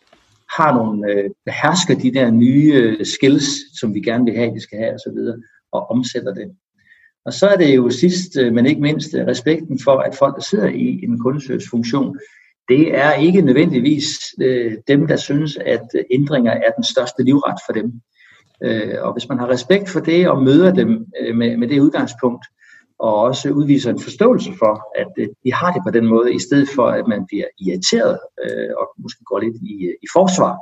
har 0.56 0.74
nogle, 0.74 1.12
øh, 1.12 1.30
behersker 1.44 1.94
de 1.94 2.14
der 2.14 2.30
nye 2.30 2.72
øh, 2.74 3.06
skills, 3.06 3.48
som 3.80 3.94
vi 3.94 4.00
gerne 4.00 4.24
vil 4.24 4.34
have, 4.34 4.54
de 4.54 4.60
skal 4.60 4.78
have 4.78 4.94
osv 4.94 5.18
og 5.74 5.90
omsætter 5.90 6.34
det. 6.34 6.50
Og 7.26 7.32
så 7.32 7.46
er 7.46 7.56
det 7.56 7.76
jo 7.76 7.90
sidst, 7.90 8.36
øh, 8.36 8.52
men 8.52 8.66
ikke 8.66 8.80
mindst, 8.80 9.14
øh, 9.14 9.26
respekten 9.26 9.78
for, 9.84 9.96
at 9.98 10.14
folk, 10.14 10.36
der 10.36 10.42
sidder 10.42 10.68
i 10.68 11.04
en 11.04 11.18
kundeservicefunktion, 11.18 12.18
det 12.68 12.96
er 12.96 13.12
ikke 13.12 13.42
nødvendigvis 13.42 14.06
øh, 14.40 14.76
dem, 14.88 15.06
der 15.06 15.16
synes, 15.16 15.56
at 15.56 15.86
øh, 15.94 16.04
ændringer 16.10 16.52
er 16.52 16.70
den 16.76 16.84
største 16.84 17.22
livret 17.22 17.58
for 17.66 17.72
dem. 17.72 17.92
Øh, 18.64 18.94
og 19.02 19.12
hvis 19.12 19.28
man 19.28 19.38
har 19.38 19.48
respekt 19.48 19.88
for 19.88 20.00
det 20.00 20.28
og 20.28 20.42
møder 20.42 20.72
dem 20.72 21.06
øh, 21.20 21.36
med, 21.36 21.56
med 21.56 21.68
det 21.68 21.80
udgangspunkt, 21.80 22.46
og 22.98 23.14
også 23.14 23.50
udviser 23.50 23.90
en 23.90 24.00
forståelse 24.00 24.52
for, 24.58 25.00
at 25.00 25.12
øh, 25.18 25.28
de 25.44 25.52
har 25.52 25.72
det 25.72 25.82
på 25.86 25.90
den 25.90 26.06
måde, 26.06 26.34
i 26.34 26.38
stedet 26.38 26.68
for 26.74 26.86
at 26.86 27.06
man 27.08 27.26
bliver 27.26 27.46
irriteret 27.58 28.18
øh, 28.44 28.70
og 28.78 28.86
måske 28.98 29.24
går 29.24 29.38
lidt 29.38 29.56
i, 29.56 29.74
i 30.02 30.06
forsvar, 30.16 30.52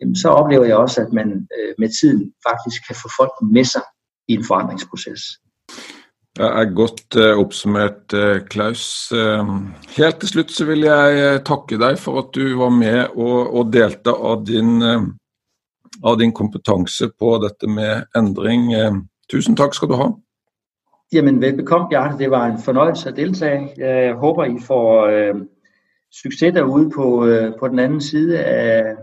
jamen, 0.00 0.16
så 0.16 0.28
oplever 0.28 0.64
jeg 0.64 0.76
også, 0.76 1.00
at 1.00 1.12
man 1.12 1.28
øh, 1.58 1.74
med 1.78 1.88
tiden 2.00 2.32
faktisk 2.48 2.86
kan 2.86 2.96
få 3.02 3.08
folk 3.20 3.32
med 3.52 3.64
sig 3.64 3.82
i 4.30 4.38
en 4.38 4.46
forandringsproces. 4.46 5.26
Det 6.38 6.46
er 6.46 6.72
godt 6.74 7.16
uh, 7.18 7.40
oppsummert, 7.42 8.14
uh, 8.14 8.38
Klaus. 8.48 8.84
Uh, 9.12 9.50
helt 9.96 10.20
til 10.22 10.30
slutt 10.30 10.54
så 10.54 10.64
vil 10.68 10.86
jeg 10.86 11.42
takke 11.48 11.78
deg 11.80 11.98
for 11.98 12.22
at 12.22 12.30
du 12.36 12.54
var 12.60 12.70
med 12.74 13.00
og, 13.10 13.50
og 13.50 13.72
delte 13.74 14.14
av 14.14 14.46
din, 14.46 14.78
av 16.06 16.18
din 16.22 16.32
kompetanse 16.32 17.10
på 17.18 17.34
dette 17.42 17.68
med 17.68 18.06
endring. 18.16 18.70
tusen 19.30 19.58
takk 19.58 19.74
skal 19.74 19.90
du 19.90 19.98
ha. 19.98 20.10
Jamen 21.12 21.40
velbekomme, 21.40 21.88
Bjarte. 21.90 22.18
Det 22.18 22.30
var 22.30 22.46
en 22.46 22.62
fornøjelse 22.62 23.08
at 23.08 23.16
deltage. 23.16 23.70
Jeg 23.76 24.14
håber, 24.14 24.44
I 24.44 24.58
får 24.66 25.06
øh, 25.06 25.34
succes 26.12 26.54
derude 26.54 26.90
på, 26.90 27.26
øh, 27.26 27.52
på 27.58 27.68
den 27.68 27.78
anden 27.78 28.00
side 28.00 28.44
af, 28.44 28.96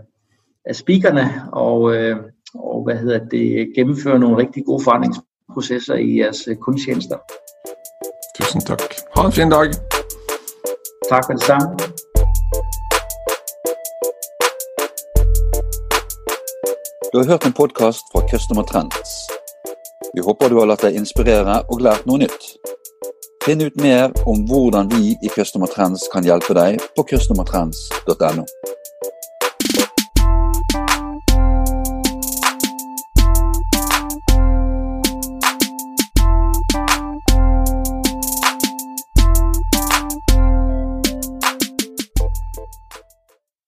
af 0.64 0.76
speakerne, 0.76 1.52
og, 1.52 1.96
øh, 1.96 2.16
og 2.54 2.84
hvad 2.84 2.96
hedder 2.96 3.18
det, 3.24 3.72
gennemføre 3.76 4.18
nogle 4.18 4.36
rigtig 4.36 4.64
gode 4.64 4.84
forandringsprocesser 4.84 5.94
i 5.94 6.18
jeres 6.20 6.48
øh, 6.48 6.56
kundtjenester. 6.56 7.18
Tusind 8.36 8.62
tak. 8.62 8.82
Ha 9.16 9.26
en 9.26 9.32
fin 9.32 9.50
dag. 9.50 9.66
Tak 11.10 11.22
for 11.26 11.32
det 11.32 11.42
samme. 11.42 11.68
Du 17.12 17.18
har 17.18 17.26
hørt 17.26 17.46
en 17.46 17.52
podcast 17.52 18.02
fra 18.12 18.20
Customer 18.30 18.62
Trends. 18.62 19.10
Vi 20.14 20.20
håper 20.20 20.48
du 20.48 20.58
har 20.58 20.66
latt 20.66 20.82
deg 20.82 20.96
inspirere 21.00 21.62
og 21.72 21.80
lært 21.80 22.06
noe 22.06 22.18
nytt. 22.24 22.42
Finn 23.44 23.64
ut 23.64 23.76
mer 23.80 24.12
om 24.28 24.42
hvordan 24.50 24.90
vi 24.92 25.14
i 25.22 25.28
Customer 25.32 25.70
Trends 25.72 26.04
kan 26.12 26.24
hjelpe 26.24 26.52
deg 26.58 26.76
på 26.96 27.04
customertrends.no. 27.10 28.44